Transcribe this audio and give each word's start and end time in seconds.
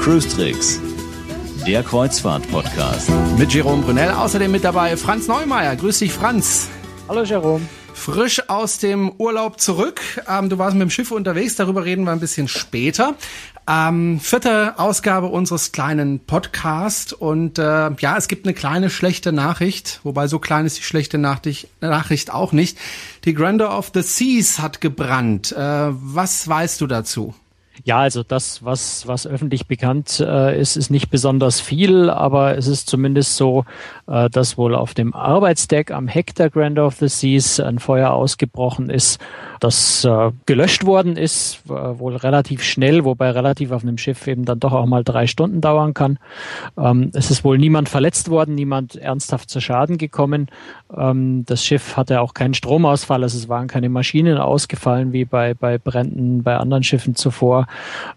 Cruise 0.00 0.28
Tricks, 0.28 0.80
der 1.64 1.84
Kreuzfahrt-Podcast. 1.84 3.08
Mit 3.38 3.54
Jerome 3.54 3.82
Brunel, 3.82 4.10
außerdem 4.10 4.50
mit 4.50 4.64
dabei 4.64 4.96
Franz 4.96 5.28
Neumeier. 5.28 5.76
Grüß 5.76 6.00
dich, 6.00 6.12
Franz. 6.12 6.68
Hallo, 7.08 7.22
Jerome. 7.22 7.66
Frisch 7.94 8.50
aus 8.50 8.78
dem 8.78 9.12
Urlaub 9.16 9.60
zurück. 9.60 10.00
Ähm, 10.28 10.48
du 10.50 10.58
warst 10.58 10.74
mit 10.74 10.82
dem 10.82 10.90
Schiff 10.90 11.12
unterwegs, 11.12 11.54
darüber 11.54 11.84
reden 11.84 12.04
wir 12.04 12.12
ein 12.12 12.20
bisschen 12.20 12.48
später. 12.48 13.14
Ähm, 13.66 14.20
vierte 14.20 14.78
Ausgabe 14.78 15.28
unseres 15.28 15.72
kleinen 15.72 16.20
Podcasts 16.20 17.14
und 17.14 17.58
äh, 17.58 17.62
ja, 17.62 18.16
es 18.18 18.28
gibt 18.28 18.46
eine 18.46 18.52
kleine 18.52 18.90
schlechte 18.90 19.32
Nachricht, 19.32 20.00
wobei 20.02 20.26
so 20.26 20.38
klein 20.38 20.66
ist 20.66 20.76
die 20.76 20.82
schlechte 20.82 21.16
Nachricht, 21.16 22.30
auch 22.30 22.52
nicht. 22.52 22.78
Die 23.24 23.32
Grandeur 23.32 23.76
of 23.76 23.90
the 23.94 24.02
Seas 24.02 24.58
hat 24.58 24.82
gebrannt. 24.82 25.52
Äh, 25.52 25.58
was 25.58 26.46
weißt 26.46 26.80
du 26.82 26.86
dazu? 26.86 27.34
Ja, 27.82 27.98
also 27.98 28.22
das, 28.22 28.64
was, 28.64 29.08
was 29.08 29.26
öffentlich 29.26 29.66
bekannt 29.66 30.20
äh, 30.20 30.58
ist, 30.58 30.76
ist 30.76 30.90
nicht 30.90 31.10
besonders 31.10 31.60
viel, 31.60 32.08
aber 32.08 32.56
es 32.56 32.68
ist 32.68 32.88
zumindest 32.88 33.36
so, 33.36 33.64
äh, 34.06 34.30
dass 34.30 34.56
wohl 34.56 34.76
auf 34.76 34.94
dem 34.94 35.12
Arbeitsdeck 35.12 35.90
am 35.90 36.06
Heck 36.06 36.34
der 36.36 36.50
Grand 36.50 36.78
of 36.78 36.94
the 36.94 37.08
Seas 37.08 37.58
ein 37.58 37.80
Feuer 37.80 38.12
ausgebrochen 38.12 38.90
ist, 38.90 39.20
das 39.58 40.04
äh, 40.04 40.30
gelöscht 40.46 40.84
worden 40.84 41.16
ist, 41.16 41.62
wohl 41.66 42.16
relativ 42.16 42.62
schnell, 42.62 43.04
wobei 43.04 43.30
relativ 43.30 43.72
auf 43.72 43.82
einem 43.82 43.98
Schiff 43.98 44.26
eben 44.26 44.44
dann 44.44 44.60
doch 44.60 44.72
auch 44.72 44.86
mal 44.86 45.02
drei 45.02 45.26
Stunden 45.26 45.60
dauern 45.60 45.94
kann. 45.94 46.18
Ähm, 46.78 47.10
es 47.14 47.30
ist 47.30 47.44
wohl 47.44 47.58
niemand 47.58 47.88
verletzt 47.88 48.28
worden, 48.30 48.54
niemand 48.54 48.96
ernsthaft 48.96 49.50
zu 49.50 49.60
Schaden 49.60 49.98
gekommen. 49.98 50.48
Ähm, 50.96 51.44
das 51.46 51.64
Schiff 51.64 51.96
hatte 51.96 52.20
auch 52.20 52.34
keinen 52.34 52.54
Stromausfall, 52.54 53.22
also 53.22 53.36
es 53.36 53.48
waren 53.48 53.66
keine 53.66 53.88
Maschinen 53.88 54.38
ausgefallen 54.38 55.12
wie 55.12 55.24
bei, 55.24 55.54
bei 55.54 55.78
Bränden 55.78 56.42
bei 56.42 56.56
anderen 56.56 56.82
Schiffen 56.84 57.16
zuvor, 57.16 57.63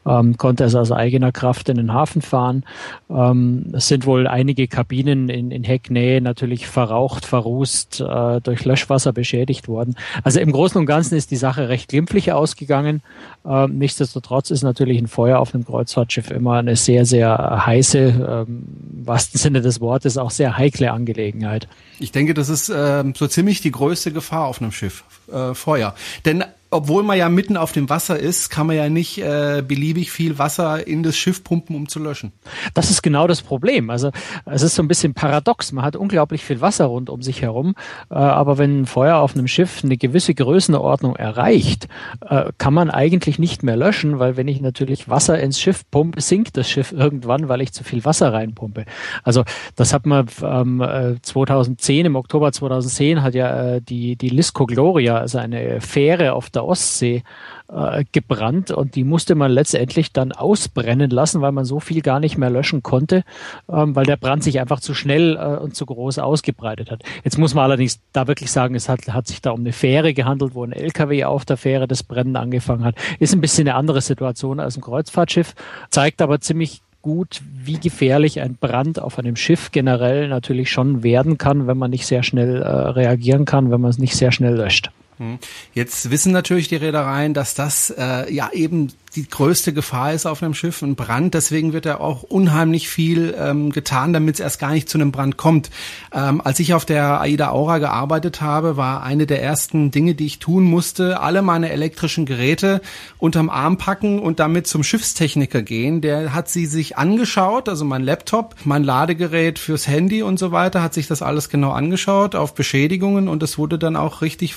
ähm, 0.05 0.37
konnte 0.37 0.63
es 0.63 0.75
aus 0.75 0.91
eigener 0.91 1.31
Kraft 1.31 1.69
in 1.69 1.77
den 1.77 1.93
Hafen 1.93 2.21
fahren. 2.21 2.63
Ähm, 3.09 3.71
es 3.73 3.87
sind 3.87 4.05
wohl 4.05 4.27
einige 4.27 4.67
Kabinen 4.67 5.29
in, 5.29 5.51
in 5.51 5.63
Hecknähe 5.63 6.21
natürlich 6.21 6.67
verraucht, 6.67 7.25
verrußt, 7.25 8.01
äh, 8.01 8.41
durch 8.41 8.65
Löschwasser 8.65 9.13
beschädigt 9.13 9.67
worden. 9.67 9.95
Also 10.23 10.39
im 10.39 10.51
Großen 10.51 10.79
und 10.79 10.85
Ganzen 10.85 11.15
ist 11.15 11.31
die 11.31 11.35
Sache 11.37 11.69
recht 11.69 11.89
glimpflich 11.89 12.31
ausgegangen. 12.31 13.01
Ähm, 13.45 13.77
nichtsdestotrotz 13.77 14.51
ist 14.51 14.63
natürlich 14.63 14.99
ein 14.99 15.07
Feuer 15.07 15.39
auf 15.39 15.53
einem 15.53 15.65
Kreuzfahrtschiff 15.65 16.31
immer 16.31 16.55
eine 16.55 16.75
sehr, 16.75 17.05
sehr 17.05 17.65
heiße, 17.65 18.45
ähm, 18.47 18.63
im 18.97 19.07
wahrsten 19.07 19.39
Sinne 19.39 19.61
des 19.61 19.79
Wortes, 19.81 20.17
auch 20.17 20.31
sehr 20.31 20.57
heikle 20.57 20.91
Angelegenheit. 20.91 21.67
Ich 21.99 22.11
denke, 22.11 22.33
das 22.33 22.49
ist 22.49 22.69
äh, 22.69 23.03
so 23.15 23.27
ziemlich 23.27 23.61
die 23.61 23.71
größte 23.71 24.11
Gefahr 24.11 24.45
auf 24.45 24.61
einem 24.61 24.71
Schiff, 24.71 25.03
äh, 25.31 25.53
Feuer. 25.53 25.95
Denn 26.25 26.43
obwohl 26.69 27.03
man 27.03 27.17
ja 27.17 27.29
mitten 27.29 27.55
auf 27.55 27.71
dem 27.71 27.89
Wasser 27.89 28.19
ist, 28.19 28.49
kann 28.49 28.67
man 28.67 28.75
ja 28.75 28.89
nicht 28.89 29.17
äh, 29.19 29.63
beliebig 29.65 30.11
viel 30.11 30.37
Wasser 30.37 30.85
in 30.85 31.01
das 31.01 31.17
Schiff 31.17 31.43
pumpen, 31.43 31.75
um 31.75 31.87
zu 31.87 31.99
löschen. 31.99 32.33
Das 32.73 32.89
ist 32.89 33.01
genau 33.01 33.27
das 33.27 33.41
Problem. 33.41 33.89
Also 33.89 34.11
es 34.45 34.63
ist 34.63 34.75
so 34.75 34.83
ein 34.83 34.87
bisschen 34.87 35.13
paradox. 35.13 35.71
Man 35.71 35.85
hat 35.85 35.95
unglaublich 35.95 36.43
viel 36.43 36.59
Wasser 36.59 36.85
rund 36.85 37.09
um 37.09 37.21
sich 37.21 37.41
herum, 37.41 37.75
äh, 38.09 38.15
aber 38.15 38.57
wenn 38.57 38.81
ein 38.81 38.85
Feuer 38.85 39.17
auf 39.17 39.35
einem 39.35 39.47
Schiff 39.47 39.83
eine 39.83 39.97
gewisse 39.97 40.33
Größenordnung 40.33 41.15
erreicht, 41.15 41.87
äh, 42.27 42.51
kann 42.57 42.73
man 42.73 42.89
eigentlich 42.89 43.39
nicht 43.39 43.63
mehr 43.63 43.77
löschen, 43.77 44.19
weil 44.19 44.35
wenn 44.35 44.47
ich 44.47 44.59
natürlich 44.59 45.07
Wasser 45.07 45.39
ins 45.39 45.59
Schiff 45.61 45.89
pumpe, 45.89 46.19
sinkt 46.19 46.57
das 46.57 46.69
Schiff 46.69 46.91
irgendwann, 46.91 47.47
weil 47.47 47.61
ich 47.61 47.71
zu 47.71 47.83
viel 47.83 48.03
Wasser 48.03 48.33
reinpumpe. 48.33 48.85
Also 49.23 49.43
das 49.75 49.93
hat 49.93 50.05
man 50.05 50.25
ähm, 50.43 51.17
2010, 51.21 52.07
im 52.07 52.15
Oktober 52.15 52.51
2010 52.51 53.23
hat 53.23 53.35
ja 53.35 53.75
äh, 53.75 53.81
die, 53.81 54.17
die 54.17 54.29
Lisco 54.29 54.65
Gloria, 54.65 55.17
also 55.17 55.37
eine 55.37 55.79
Fähre 55.79 56.33
auf 56.33 56.49
der 56.57 56.65
Ostsee 56.65 57.23
äh, 57.69 58.05
gebrannt 58.11 58.71
und 58.71 58.95
die 58.95 59.03
musste 59.03 59.35
man 59.35 59.51
letztendlich 59.51 60.11
dann 60.11 60.31
ausbrennen 60.31 61.09
lassen, 61.09 61.41
weil 61.41 61.51
man 61.51 61.65
so 61.65 61.79
viel 61.79 62.01
gar 62.01 62.19
nicht 62.19 62.37
mehr 62.37 62.49
löschen 62.49 62.83
konnte, 62.83 63.23
ähm, 63.69 63.95
weil 63.95 64.05
der 64.05 64.17
Brand 64.17 64.43
sich 64.43 64.59
einfach 64.59 64.79
zu 64.79 64.93
schnell 64.93 65.35
äh, 65.35 65.61
und 65.61 65.75
zu 65.75 65.85
groß 65.85 66.19
ausgebreitet 66.19 66.91
hat. 66.91 67.03
Jetzt 67.23 67.37
muss 67.37 67.53
man 67.53 67.65
allerdings 67.65 67.99
da 68.13 68.27
wirklich 68.27 68.51
sagen, 68.51 68.75
es 68.75 68.89
hat, 68.89 69.07
hat 69.09 69.27
sich 69.27 69.41
da 69.41 69.51
um 69.51 69.61
eine 69.61 69.73
Fähre 69.73 70.13
gehandelt, 70.13 70.55
wo 70.55 70.63
ein 70.63 70.71
LKW 70.71 71.25
auf 71.25 71.45
der 71.45 71.57
Fähre 71.57 71.87
das 71.87 72.03
Brennen 72.03 72.35
angefangen 72.35 72.83
hat. 72.83 72.95
Ist 73.19 73.33
ein 73.33 73.41
bisschen 73.41 73.67
eine 73.67 73.75
andere 73.75 74.01
Situation 74.01 74.59
als 74.59 74.77
ein 74.77 74.81
Kreuzfahrtschiff, 74.81 75.53
zeigt 75.89 76.21
aber 76.21 76.39
ziemlich 76.39 76.81
gut, 77.01 77.41
wie 77.53 77.79
gefährlich 77.79 78.41
ein 78.41 78.55
Brand 78.55 78.99
auf 78.99 79.19
einem 79.19 79.35
Schiff 79.35 79.71
generell 79.71 80.27
natürlich 80.27 80.71
schon 80.71 81.03
werden 81.03 81.37
kann, 81.37 81.67
wenn 81.67 81.77
man 81.77 81.91
nicht 81.91 82.05
sehr 82.05 82.23
schnell 82.23 82.61
äh, 82.61 82.67
reagieren 82.67 83.45
kann, 83.45 83.71
wenn 83.71 83.81
man 83.81 83.91
es 83.91 83.97
nicht 83.97 84.15
sehr 84.15 84.31
schnell 84.31 84.55
löscht. 84.55 84.91
Hm. 85.17 85.39
Jetzt 85.73 86.11
wissen 86.11 86.31
natürlich 86.31 86.67
die 86.67 86.75
Reedereien, 86.75 87.33
dass 87.33 87.53
das 87.53 87.89
äh, 87.89 88.31
ja 88.31 88.51
eben 88.53 88.91
die 89.17 89.27
größte 89.27 89.73
Gefahr 89.73 90.13
ist 90.13 90.27
auf 90.27 90.43
einem 90.43 90.53
Schiff, 90.53 90.81
ein 90.83 90.95
Brand. 90.95 91.33
Deswegen 91.33 91.73
wird 91.73 91.85
ja 91.85 91.99
auch 91.99 92.21
unheimlich 92.21 92.87
viel 92.87 93.35
ähm, 93.37 93.71
getan, 93.71 94.13
damit 94.13 94.35
es 94.35 94.39
erst 94.39 94.59
gar 94.59 94.71
nicht 94.71 94.87
zu 94.87 94.99
einem 94.99 95.11
Brand 95.11 95.37
kommt. 95.37 95.71
Ähm, 96.13 96.39
als 96.39 96.59
ich 96.59 96.75
auf 96.75 96.85
der 96.85 97.19
AIDA 97.21 97.49
Aura 97.49 97.79
gearbeitet 97.79 98.41
habe, 98.41 98.77
war 98.77 99.01
eine 99.01 99.25
der 99.25 99.41
ersten 99.41 99.89
Dinge, 99.89 100.13
die 100.13 100.27
ich 100.27 100.37
tun 100.37 100.63
musste, 100.63 101.19
alle 101.19 101.41
meine 101.41 101.71
elektrischen 101.71 102.27
Geräte 102.27 102.81
unterm 103.17 103.49
Arm 103.49 103.77
packen 103.77 104.19
und 104.19 104.39
damit 104.39 104.67
zum 104.67 104.83
Schiffstechniker 104.83 105.63
gehen. 105.63 106.01
Der 106.01 106.33
hat 106.33 106.47
sie 106.47 106.67
sich 106.67 106.97
angeschaut, 106.97 107.69
also 107.69 107.85
mein 107.85 108.03
Laptop, 108.03 108.55
mein 108.65 108.83
Ladegerät 108.83 109.57
fürs 109.57 109.87
Handy 109.87 110.21
und 110.21 110.37
so 110.37 110.51
weiter, 110.51 110.83
hat 110.83 110.93
sich 110.93 111.07
das 111.07 111.23
alles 111.23 111.49
genau 111.49 111.71
angeschaut 111.71 112.35
auf 112.35 112.53
Beschädigungen 112.53 113.27
und 113.27 113.41
es 113.41 113.57
wurde 113.57 113.79
dann 113.79 113.95
auch 113.95 114.21
richtig 114.21 114.53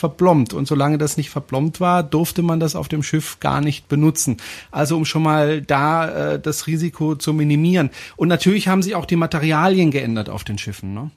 verplombt. 0.50 0.54
Und 0.54 0.66
solange 0.66 0.98
das 0.98 1.16
nicht 1.16 1.30
verplombt 1.30 1.80
war, 1.80 2.02
durfte 2.02 2.42
man 2.42 2.60
das 2.60 2.76
auf 2.76 2.88
dem 2.88 3.02
Schiff 3.02 3.38
gar 3.40 3.60
nicht 3.60 3.88
benutzen. 3.88 4.36
Also 4.70 4.96
um 4.96 5.04
schon 5.04 5.22
mal 5.22 5.62
da 5.62 6.34
äh, 6.34 6.40
das 6.40 6.66
Risiko 6.66 7.16
zu 7.16 7.32
minimieren. 7.32 7.90
Und 8.16 8.28
natürlich 8.28 8.68
haben 8.68 8.82
sich 8.82 8.94
auch 8.94 9.06
die 9.06 9.16
Materialien 9.16 9.90
geändert 9.90 10.28
auf 10.28 10.44
den 10.44 10.58
Schiffen. 10.58 10.94
Ne? 10.94 11.10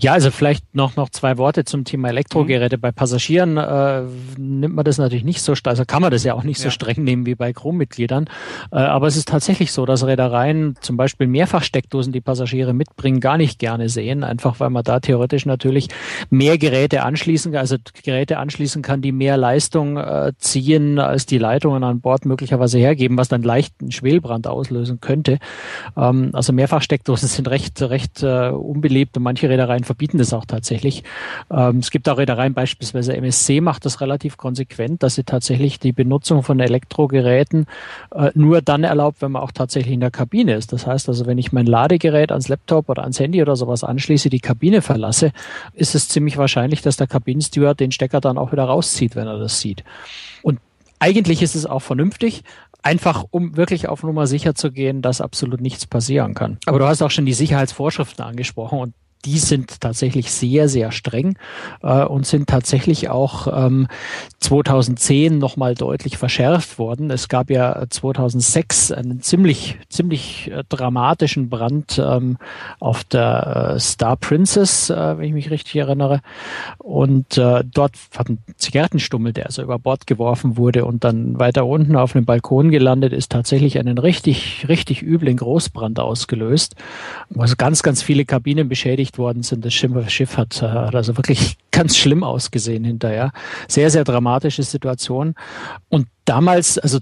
Ja, 0.00 0.12
also 0.12 0.30
vielleicht 0.30 0.74
noch, 0.74 0.96
noch 0.96 1.10
zwei 1.10 1.38
Worte 1.38 1.64
zum 1.64 1.84
Thema 1.84 2.08
Elektrogeräte. 2.08 2.76
Mhm. 2.76 2.80
Bei 2.80 2.92
Passagieren 2.92 3.56
äh, 3.56 4.02
nimmt 4.38 4.74
man 4.74 4.84
das 4.84 4.98
natürlich 4.98 5.24
nicht 5.24 5.42
so 5.42 5.54
also 5.64 5.84
kann 5.84 6.02
man 6.02 6.10
das 6.10 6.24
ja 6.24 6.34
auch 6.34 6.42
nicht 6.42 6.58
ja. 6.58 6.64
so 6.64 6.70
streng 6.70 7.04
nehmen 7.04 7.26
wie 7.26 7.34
bei 7.34 7.52
Crewmitgliedern. 7.52 8.26
Äh, 8.72 8.76
aber 8.76 9.06
es 9.06 9.16
ist 9.16 9.28
tatsächlich 9.28 9.72
so, 9.72 9.86
dass 9.86 10.06
Reedereien 10.06 10.76
zum 10.80 10.96
Beispiel 10.96 11.26
Mehrfachsteckdosen, 11.26 12.12
die 12.12 12.20
Passagiere 12.20 12.72
mitbringen, 12.72 13.20
gar 13.20 13.36
nicht 13.36 13.58
gerne 13.58 13.88
sehen, 13.88 14.24
einfach 14.24 14.60
weil 14.60 14.70
man 14.70 14.84
da 14.84 15.00
theoretisch 15.00 15.46
natürlich 15.46 15.88
mehr 16.30 16.58
Geräte 16.58 17.02
anschließen, 17.02 17.54
also 17.56 17.76
Geräte 18.02 18.38
anschließen 18.38 18.82
kann, 18.82 19.02
die 19.02 19.12
mehr 19.12 19.36
Leistung 19.36 19.96
äh, 19.96 20.32
ziehen, 20.38 20.98
als 20.98 21.26
die 21.26 21.38
Leitungen 21.38 21.84
an 21.84 22.00
Bord 22.00 22.24
möglicherweise 22.24 22.78
hergeben, 22.78 23.18
was 23.18 23.28
dann 23.28 23.42
leicht 23.42 23.74
einen 23.80 23.92
Schwelbrand 23.92 24.46
auslösen 24.46 25.00
könnte. 25.00 25.38
Ähm, 25.96 26.30
also 26.32 26.52
Mehrfachsteckdosen 26.52 27.28
sind 27.28 27.48
recht, 27.48 27.80
recht 27.82 28.22
äh, 28.22 28.48
unbeliebt 28.48 29.16
und 29.16 29.22
manche 29.22 29.48
Reedereien 29.48 29.57
verbieten 29.84 30.18
das 30.18 30.32
auch 30.32 30.44
tatsächlich. 30.44 31.04
Ähm, 31.50 31.78
es 31.78 31.90
gibt 31.90 32.08
auch 32.08 32.18
Reedereien, 32.18 32.54
beispielsweise 32.54 33.16
MSC 33.16 33.60
macht 33.60 33.84
das 33.84 34.00
relativ 34.00 34.36
konsequent, 34.36 35.02
dass 35.02 35.14
sie 35.14 35.24
tatsächlich 35.24 35.78
die 35.78 35.92
Benutzung 35.92 36.42
von 36.42 36.60
Elektrogeräten 36.60 37.66
äh, 38.14 38.30
nur 38.34 38.62
dann 38.62 38.84
erlaubt, 38.84 39.22
wenn 39.22 39.32
man 39.32 39.42
auch 39.42 39.52
tatsächlich 39.52 39.94
in 39.94 40.00
der 40.00 40.10
Kabine 40.10 40.54
ist. 40.54 40.72
Das 40.72 40.86
heißt 40.86 41.08
also, 41.08 41.26
wenn 41.26 41.38
ich 41.38 41.52
mein 41.52 41.66
Ladegerät 41.66 42.30
ans 42.30 42.48
Laptop 42.48 42.88
oder 42.88 43.02
ans 43.02 43.18
Handy 43.20 43.42
oder 43.42 43.56
sowas 43.56 43.84
anschließe, 43.84 44.30
die 44.30 44.40
Kabine 44.40 44.82
verlasse, 44.82 45.32
ist 45.74 45.94
es 45.94 46.08
ziemlich 46.08 46.36
wahrscheinlich, 46.36 46.82
dass 46.82 46.96
der 46.96 47.06
Kabinensteward 47.06 47.80
den 47.80 47.92
Stecker 47.92 48.20
dann 48.20 48.38
auch 48.38 48.52
wieder 48.52 48.64
rauszieht, 48.64 49.16
wenn 49.16 49.26
er 49.26 49.38
das 49.38 49.60
sieht. 49.60 49.84
Und 50.42 50.60
eigentlich 50.98 51.42
ist 51.42 51.54
es 51.54 51.66
auch 51.66 51.80
vernünftig, 51.80 52.42
einfach 52.82 53.24
um 53.30 53.56
wirklich 53.56 53.88
auf 53.88 54.02
Nummer 54.02 54.26
sicher 54.26 54.54
zu 54.54 54.70
gehen, 54.70 55.02
dass 55.02 55.20
absolut 55.20 55.60
nichts 55.60 55.86
passieren 55.86 56.34
kann. 56.34 56.58
Aber 56.66 56.78
du 56.78 56.86
hast 56.86 57.02
auch 57.02 57.10
schon 57.10 57.26
die 57.26 57.34
Sicherheitsvorschriften 57.34 58.24
angesprochen 58.24 58.78
und 58.78 58.94
die 59.24 59.38
sind 59.38 59.80
tatsächlich 59.80 60.30
sehr, 60.30 60.68
sehr 60.68 60.92
streng 60.92 61.36
äh, 61.82 62.04
und 62.04 62.26
sind 62.26 62.48
tatsächlich 62.48 63.08
auch 63.08 63.48
ähm, 63.52 63.88
2010 64.40 65.38
nochmal 65.38 65.74
deutlich 65.74 66.18
verschärft 66.18 66.78
worden. 66.78 67.10
Es 67.10 67.28
gab 67.28 67.50
ja 67.50 67.84
2006 67.88 68.92
einen 68.92 69.22
ziemlich, 69.22 69.78
ziemlich 69.88 70.50
äh, 70.50 70.62
dramatischen 70.68 71.48
Brand 71.48 72.00
ähm, 72.02 72.38
auf 72.80 73.04
der 73.04 73.74
äh, 73.74 73.80
Star 73.80 74.16
Princess, 74.16 74.90
äh, 74.90 75.18
wenn 75.18 75.26
ich 75.26 75.32
mich 75.32 75.50
richtig 75.50 75.76
erinnere. 75.76 76.20
Und 76.78 77.36
äh, 77.38 77.64
dort 77.64 77.92
hat 78.16 78.28
ein 78.28 78.38
Zigarettenstummel, 78.56 79.32
der 79.32 79.46
also 79.46 79.62
über 79.62 79.78
Bord 79.78 80.06
geworfen 80.06 80.56
wurde 80.56 80.84
und 80.84 81.04
dann 81.04 81.38
weiter 81.38 81.66
unten 81.66 81.96
auf 81.96 82.14
einem 82.14 82.24
Balkon 82.24 82.70
gelandet 82.70 83.12
ist, 83.12 83.32
tatsächlich 83.32 83.78
einen 83.78 83.98
richtig, 83.98 84.66
richtig 84.68 85.02
üblen 85.02 85.36
Großbrand 85.36 85.98
ausgelöst, 86.00 86.76
wo 87.30 87.42
also 87.42 87.56
ganz, 87.56 87.82
ganz 87.82 88.02
viele 88.02 88.24
Kabinen 88.24 88.68
beschädigt 88.68 89.07
worden 89.16 89.42
sind. 89.42 89.64
Das 89.64 89.72
Schiff, 89.72 90.36
hat, 90.36 90.60
hat 90.60 90.94
also 90.94 91.16
wirklich 91.16 91.56
ganz 91.70 91.96
schlimm 91.96 92.24
ausgesehen 92.24 92.84
hinterher. 92.84 93.32
Sehr, 93.68 93.90
sehr 93.90 94.04
dramatische 94.04 94.64
Situation. 94.64 95.34
Und 95.88 96.08
damals, 96.24 96.76
also 96.78 96.98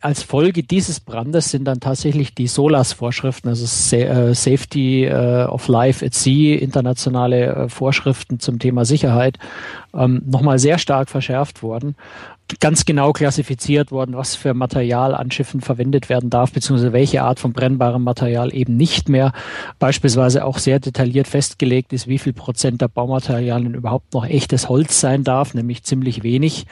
als 0.00 0.22
Folge 0.22 0.62
dieses 0.62 1.00
Brandes 1.00 1.50
sind 1.50 1.64
dann 1.64 1.80
tatsächlich 1.80 2.34
die 2.34 2.46
SOLAS-Vorschriften, 2.46 3.48
also 3.48 3.96
äh, 3.96 4.34
Safety 4.34 5.04
äh, 5.04 5.44
of 5.44 5.68
Life 5.68 6.04
at 6.04 6.14
Sea, 6.14 6.58
internationale 6.58 7.46
äh, 7.46 7.68
Vorschriften 7.68 8.40
zum 8.40 8.58
Thema 8.58 8.84
Sicherheit, 8.84 9.38
ähm, 9.92 10.22
nochmal 10.24 10.58
sehr 10.58 10.78
stark 10.78 11.10
verschärft 11.10 11.62
worden 11.62 11.96
ganz 12.58 12.84
genau 12.84 13.12
klassifiziert 13.12 13.92
worden, 13.92 14.16
was 14.16 14.34
für 14.34 14.54
Material 14.54 15.14
an 15.14 15.30
Schiffen 15.30 15.60
verwendet 15.60 16.08
werden 16.08 16.30
darf, 16.30 16.52
beziehungsweise 16.52 16.92
welche 16.92 17.22
Art 17.22 17.38
von 17.38 17.52
brennbarem 17.52 18.02
Material 18.02 18.52
eben 18.54 18.76
nicht 18.76 19.08
mehr. 19.08 19.32
Beispielsweise 19.78 20.44
auch 20.44 20.58
sehr 20.58 20.80
detailliert 20.80 21.28
festgelegt 21.28 21.92
ist, 21.92 22.08
wie 22.08 22.18
viel 22.18 22.32
Prozent 22.32 22.80
der 22.80 22.88
Baumaterialien 22.88 23.74
überhaupt 23.74 24.12
noch 24.14 24.26
echtes 24.26 24.68
Holz 24.68 25.00
sein 25.00 25.22
darf, 25.22 25.54
nämlich 25.54 25.84
ziemlich 25.84 26.22
wenig. 26.22 26.66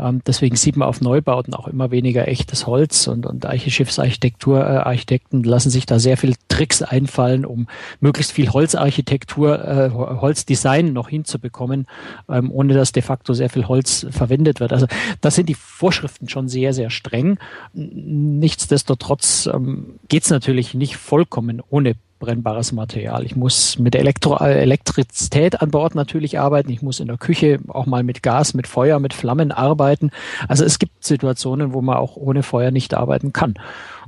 Ähm, 0.00 0.22
deswegen 0.26 0.56
sieht 0.56 0.76
man 0.76 0.88
auf 0.88 1.00
Neubauten 1.00 1.54
auch 1.54 1.68
immer 1.68 1.90
weniger 1.90 2.26
echtes 2.28 2.66
Holz 2.66 3.06
und, 3.06 3.26
und 3.26 3.46
Eichenschiffsarchitektur, 3.46 4.66
äh, 4.66 5.20
lassen 5.32 5.70
sich 5.70 5.86
da 5.86 5.98
sehr 5.98 6.16
viel 6.16 6.34
Tricks 6.48 6.82
einfallen, 6.82 7.44
um 7.44 7.66
möglichst 8.00 8.32
viel 8.32 8.50
Holzarchitektur, 8.50 9.64
äh, 9.64 9.90
Holzdesign 9.90 10.92
noch 10.92 11.08
hinzubekommen, 11.08 11.86
ähm, 12.28 12.50
ohne 12.50 12.74
dass 12.74 12.92
de 12.92 13.02
facto 13.02 13.34
sehr 13.34 13.50
viel 13.50 13.68
Holz 13.68 14.06
verwendet 14.10 14.60
wird. 14.60 14.72
Also 14.72 14.86
das 15.20 15.34
sind 15.34 15.48
die 15.48 15.54
Vorschriften 15.54 16.28
schon 16.28 16.48
sehr, 16.48 16.72
sehr 16.72 16.90
streng. 16.90 17.38
Nichtsdestotrotz 17.74 19.48
ähm, 19.52 19.98
geht 20.08 20.24
es 20.24 20.30
natürlich 20.30 20.74
nicht 20.74 20.96
vollkommen 20.96 21.62
ohne 21.70 21.94
brennbares 22.20 22.70
Material. 22.70 23.24
Ich 23.24 23.34
muss 23.34 23.78
mit 23.80 23.96
Elektro 23.96 24.36
Elektrizität 24.36 25.60
an 25.60 25.72
Bord 25.72 25.96
natürlich 25.96 26.38
arbeiten. 26.38 26.70
Ich 26.70 26.82
muss 26.82 27.00
in 27.00 27.08
der 27.08 27.16
Küche 27.16 27.58
auch 27.66 27.86
mal 27.86 28.04
mit 28.04 28.22
Gas, 28.22 28.54
mit 28.54 28.68
Feuer, 28.68 29.00
mit 29.00 29.12
Flammen 29.12 29.50
arbeiten. 29.50 30.12
Also 30.46 30.64
es 30.64 30.78
gibt 30.78 31.04
Situationen, 31.04 31.72
wo 31.72 31.80
man 31.80 31.96
auch 31.96 32.16
ohne 32.16 32.44
Feuer 32.44 32.70
nicht 32.70 32.94
arbeiten 32.94 33.32
kann. 33.32 33.54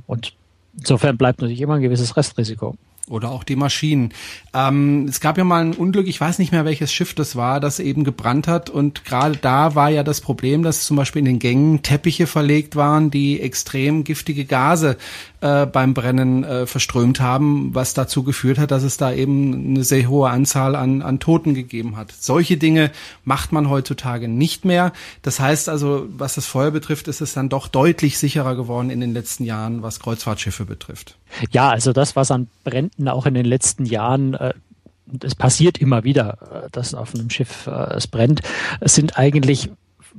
Und 0.07 0.33
insofern 0.77 1.17
bleibt 1.17 1.41
natürlich 1.41 1.59
immer 1.59 1.75
ein 1.75 1.81
gewisses 1.81 2.15
Restrisiko. 2.15 2.75
Oder 3.09 3.31
auch 3.31 3.43
die 3.43 3.57
Maschinen. 3.57 4.13
Ähm, 4.53 5.07
es 5.09 5.19
gab 5.19 5.37
ja 5.37 5.43
mal 5.43 5.61
ein 5.61 5.73
Unglück, 5.73 6.07
ich 6.07 6.21
weiß 6.21 6.39
nicht 6.39 6.53
mehr, 6.53 6.63
welches 6.63 6.93
Schiff 6.93 7.13
das 7.13 7.35
war, 7.35 7.59
das 7.59 7.79
eben 7.79 8.05
gebrannt 8.05 8.47
hat. 8.47 8.69
Und 8.69 9.03
gerade 9.03 9.35
da 9.35 9.75
war 9.75 9.89
ja 9.89 10.03
das 10.03 10.21
Problem, 10.21 10.63
dass 10.63 10.85
zum 10.85 10.95
Beispiel 10.95 11.19
in 11.19 11.25
den 11.25 11.39
Gängen 11.39 11.81
Teppiche 11.81 12.27
verlegt 12.27 12.77
waren, 12.77 13.11
die 13.11 13.41
extrem 13.41 14.05
giftige 14.05 14.45
Gase 14.45 14.95
äh, 15.41 15.65
beim 15.65 15.93
Brennen 15.93 16.45
äh, 16.45 16.65
verströmt 16.65 17.19
haben, 17.19 17.75
was 17.75 17.93
dazu 17.93 18.23
geführt 18.23 18.57
hat, 18.57 18.71
dass 18.71 18.83
es 18.83 18.95
da 18.95 19.11
eben 19.11 19.71
eine 19.71 19.83
sehr 19.83 20.07
hohe 20.07 20.29
Anzahl 20.29 20.73
an, 20.77 21.01
an 21.01 21.19
Toten 21.19 21.53
gegeben 21.55 21.97
hat. 21.97 22.13
Solche 22.17 22.55
Dinge 22.55 22.89
macht 23.25 23.51
man 23.51 23.69
heutzutage 23.69 24.29
nicht 24.29 24.63
mehr. 24.63 24.93
Das 25.23 25.41
heißt 25.41 25.67
also, 25.67 26.05
was 26.15 26.35
das 26.35 26.45
Feuer 26.45 26.71
betrifft, 26.71 27.09
ist 27.09 27.19
es 27.19 27.33
dann 27.33 27.49
doch 27.49 27.67
deutlich 27.67 28.17
sicherer 28.17 28.55
geworden 28.55 28.89
in 28.89 29.01
den 29.01 29.13
letzten 29.13 29.43
Jahren, 29.43 29.81
was 29.81 29.99
Kreuzfahrtschiffe 29.99 30.63
betrifft. 30.63 31.17
Ja, 31.51 31.69
also 31.69 31.93
das, 31.93 32.15
was 32.15 32.31
an 32.31 32.47
Bränden 32.63 32.92
auch 33.07 33.25
in 33.25 33.33
den 33.33 33.45
letzten 33.45 33.85
Jahren 33.85 34.33
äh, 34.33 34.53
es 35.21 35.35
passiert 35.35 35.77
immer 35.77 36.03
wieder, 36.03 36.37
äh, 36.65 36.69
dass 36.71 36.93
auf 36.93 37.13
einem 37.13 37.29
Schiff 37.29 37.67
äh, 37.67 37.95
es 37.95 38.07
brennt. 38.07 38.41
Es 38.79 38.95
sind 38.95 39.17
eigentlich 39.17 39.69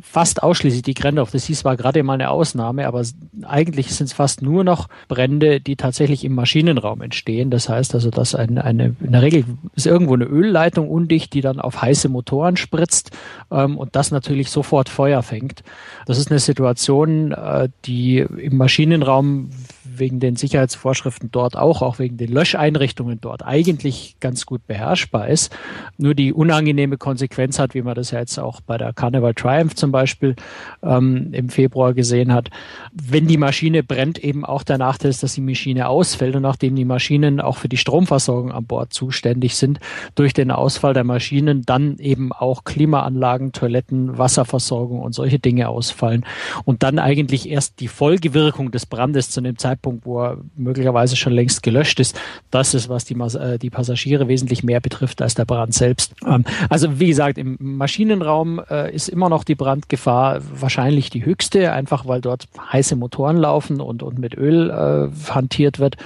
fast 0.00 0.42
ausschließlich 0.42 0.82
die 0.82 0.94
Grände 0.94 1.22
auf 1.22 1.30
das 1.30 1.46
Seas 1.46 1.64
war 1.64 1.76
gerade 1.76 2.02
mal 2.02 2.14
eine 2.14 2.30
Ausnahme, 2.30 2.86
aber 2.86 3.04
eigentlich 3.42 3.94
sind 3.94 4.06
es 4.06 4.12
fast 4.12 4.42
nur 4.42 4.64
noch 4.64 4.88
Brände, 5.08 5.60
die 5.60 5.76
tatsächlich 5.76 6.24
im 6.24 6.34
Maschinenraum 6.34 7.00
entstehen. 7.00 7.50
Das 7.50 7.68
heißt 7.68 7.94
also, 7.94 8.10
dass 8.10 8.34
eine, 8.34 8.64
eine 8.64 8.96
in 9.00 9.12
der 9.12 9.22
Regel 9.22 9.44
ist 9.76 9.86
irgendwo 9.86 10.14
eine 10.14 10.24
Ölleitung 10.24 10.88
undicht, 10.88 11.32
die 11.32 11.40
dann 11.40 11.60
auf 11.60 11.80
heiße 11.80 12.08
Motoren 12.08 12.56
spritzt 12.56 13.10
ähm, 13.50 13.78
und 13.78 13.94
das 13.94 14.10
natürlich 14.10 14.50
sofort 14.50 14.88
Feuer 14.88 15.22
fängt. 15.22 15.62
Das 16.06 16.18
ist 16.18 16.30
eine 16.30 16.40
Situation, 16.40 17.32
äh, 17.32 17.68
die 17.84 18.18
im 18.18 18.56
Maschinenraum 18.56 19.50
wegen 19.98 20.20
den 20.20 20.36
Sicherheitsvorschriften 20.36 21.30
dort 21.30 21.56
auch, 21.56 21.82
auch 21.82 21.98
wegen 21.98 22.16
den 22.16 22.32
Löscheinrichtungen 22.32 23.20
dort 23.20 23.44
eigentlich 23.44 24.16
ganz 24.20 24.46
gut 24.46 24.66
beherrschbar 24.66 25.28
ist. 25.28 25.54
Nur 25.98 26.14
die 26.14 26.32
unangenehme 26.32 26.98
Konsequenz 26.98 27.58
hat, 27.58 27.74
wie 27.74 27.82
man 27.82 27.94
das 27.94 28.10
ja 28.10 28.20
jetzt 28.20 28.38
auch 28.38 28.60
bei 28.60 28.78
der 28.78 28.92
Carnival 28.92 29.34
Triumph 29.34 29.74
zum 29.74 29.92
Beispiel 29.92 30.34
ähm, 30.82 31.28
im 31.32 31.48
Februar 31.48 31.94
gesehen 31.94 32.32
hat, 32.32 32.50
wenn 32.92 33.26
die 33.26 33.36
Maschine 33.36 33.82
brennt, 33.82 34.18
eben 34.18 34.44
auch 34.44 34.62
der 34.62 34.78
Nachteil 34.78 35.10
ist, 35.10 35.22
dass 35.22 35.34
die 35.34 35.40
Maschine 35.40 35.88
ausfällt 35.88 36.36
und 36.36 36.42
nachdem 36.42 36.76
die 36.76 36.84
Maschinen 36.84 37.40
auch 37.40 37.56
für 37.56 37.68
die 37.68 37.76
Stromversorgung 37.76 38.52
an 38.52 38.64
Bord 38.64 38.92
zuständig 38.92 39.56
sind, 39.56 39.80
durch 40.14 40.32
den 40.32 40.50
Ausfall 40.50 40.94
der 40.94 41.04
Maschinen 41.04 41.62
dann 41.62 41.98
eben 41.98 42.32
auch 42.32 42.64
Klimaanlagen, 42.64 43.52
Toiletten, 43.52 44.18
Wasserversorgung 44.18 45.00
und 45.00 45.14
solche 45.14 45.38
Dinge 45.38 45.68
ausfallen 45.68 46.24
und 46.64 46.82
dann 46.82 46.98
eigentlich 46.98 47.48
erst 47.48 47.80
die 47.80 47.88
Folgewirkung 47.88 48.70
des 48.70 48.86
Brandes 48.86 49.30
zu 49.30 49.40
dem 49.40 49.58
Zeitpunkt 49.58 49.83
Zeitpunkt, 49.84 50.06
wo 50.06 50.22
er 50.22 50.38
möglicherweise 50.56 51.16
schon 51.16 51.32
längst 51.32 51.62
gelöscht 51.62 52.00
ist. 52.00 52.18
Das 52.50 52.74
ist, 52.74 52.88
was 52.88 53.04
die, 53.04 53.14
äh, 53.14 53.58
die 53.58 53.70
Passagiere 53.70 54.28
wesentlich 54.28 54.62
mehr 54.64 54.80
betrifft 54.80 55.20
als 55.20 55.34
der 55.34 55.44
Brand 55.44 55.74
selbst. 55.74 56.14
Ähm, 56.26 56.44
also 56.68 56.98
wie 56.98 57.08
gesagt, 57.08 57.38
im 57.38 57.56
Maschinenraum 57.60 58.60
äh, 58.70 58.94
ist 58.94 59.08
immer 59.08 59.28
noch 59.28 59.44
die 59.44 59.54
Brandgefahr 59.54 60.40
wahrscheinlich 60.58 61.10
die 61.10 61.24
höchste, 61.24 61.72
einfach 61.72 62.06
weil 62.06 62.20
dort 62.20 62.46
heiße 62.72 62.96
Motoren 62.96 63.36
laufen 63.36 63.80
und, 63.80 64.02
und 64.02 64.18
mit 64.18 64.36
Öl 64.36 64.70
äh, 64.70 65.30
hantiert 65.30 65.78
wird. 65.78 65.96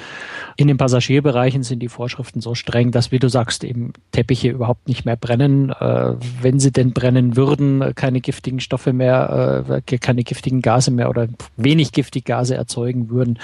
In 0.57 0.67
den 0.67 0.77
Passagierbereichen 0.77 1.63
sind 1.63 1.81
die 1.81 1.89
Vorschriften 1.89 2.41
so 2.41 2.55
streng, 2.57 2.91
dass, 2.91 3.13
wie 3.13 3.21
du 3.21 3.29
sagst, 3.29 3.63
eben 3.63 3.93
Teppiche 4.11 4.49
überhaupt 4.49 4.89
nicht 4.89 5.05
mehr 5.05 5.17
brennen. 5.17 5.71
Äh, 5.71 6.15
wenn 6.43 6.59
sie 6.59 6.73
denn 6.73 6.93
brennen 6.93 7.37
würden, 7.37 7.95
keine 7.95 8.21
giftigen 8.21 8.59
Stoffe 8.59 8.93
mehr, 8.93 9.65
äh, 9.69 9.99
keine 9.99 10.25
giftigen 10.25 10.63
Gase 10.63 10.91
mehr 10.91 11.11
oder 11.11 11.29
wenig 11.57 11.93
giftige 11.93 12.25
Gase 12.25 12.57
erzeugen 12.57 13.11
würden 13.11 13.39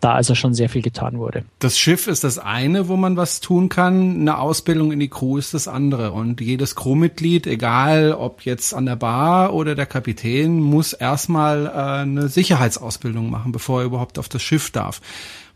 da 0.00 0.12
also 0.12 0.34
schon 0.34 0.54
sehr 0.54 0.68
viel 0.68 0.82
getan 0.82 1.18
wurde. 1.18 1.44
Das 1.58 1.78
Schiff 1.78 2.06
ist 2.06 2.24
das 2.24 2.38
eine, 2.38 2.88
wo 2.88 2.96
man 2.96 3.16
was 3.16 3.40
tun 3.40 3.68
kann. 3.68 4.20
Eine 4.20 4.38
Ausbildung 4.38 4.92
in 4.92 5.00
die 5.00 5.08
Crew 5.08 5.38
ist 5.38 5.54
das 5.54 5.68
andere. 5.68 6.12
Und 6.12 6.40
jedes 6.40 6.76
Crewmitglied, 6.76 7.46
egal 7.46 8.12
ob 8.12 8.42
jetzt 8.42 8.74
an 8.74 8.86
der 8.86 8.96
Bar 8.96 9.54
oder 9.54 9.74
der 9.74 9.86
Kapitän, 9.86 10.60
muss 10.60 10.92
erstmal 10.92 11.66
äh, 11.66 12.02
eine 12.02 12.28
Sicherheitsausbildung 12.28 13.30
machen, 13.30 13.52
bevor 13.52 13.80
er 13.80 13.86
überhaupt 13.86 14.18
auf 14.18 14.28
das 14.28 14.42
Schiff 14.42 14.70
darf. 14.70 15.00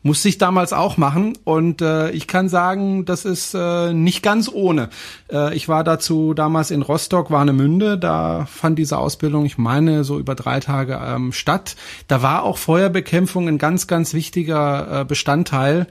Musste 0.05 0.29
ich 0.29 0.37
damals 0.37 0.73
auch 0.73 0.97
machen 0.97 1.39
und 1.45 1.81
äh, 1.81 2.11
ich 2.11 2.27
kann 2.27 2.49
sagen, 2.49 3.05
das 3.05 3.25
ist 3.25 3.55
äh, 3.55 3.93
nicht 3.93 4.23
ganz 4.23 4.51
ohne. 4.53 4.89
Äh, 5.31 5.55
ich 5.55 5.69
war 5.69 5.85
dazu 5.85 6.35
damals 6.35 6.73
in 6.73 6.83
Rostock, 6.83 7.31
Warnemünde, 7.31 7.99
da 7.99 8.47
fand 8.47 8.81
diese 8.81 8.99
Ausbildung, 8.99 9.45
ich 9.45 9.59
meine, 9.59 10.03
so 10.03 10.19
über 10.19 10.35
drei 10.35 10.59
Tage 10.59 11.01
ähm, 11.05 11.33
statt. 11.33 11.77
Da 12.09 12.21
war 12.21 12.43
auch 12.43 12.59
Feuerbekämpfung 12.59 13.47
ein 13.47 13.59
ganz, 13.59 13.87
ganz 13.87 14.13
wichtiger 14.13 15.03
äh, 15.03 15.05
Bestandteil. 15.05 15.87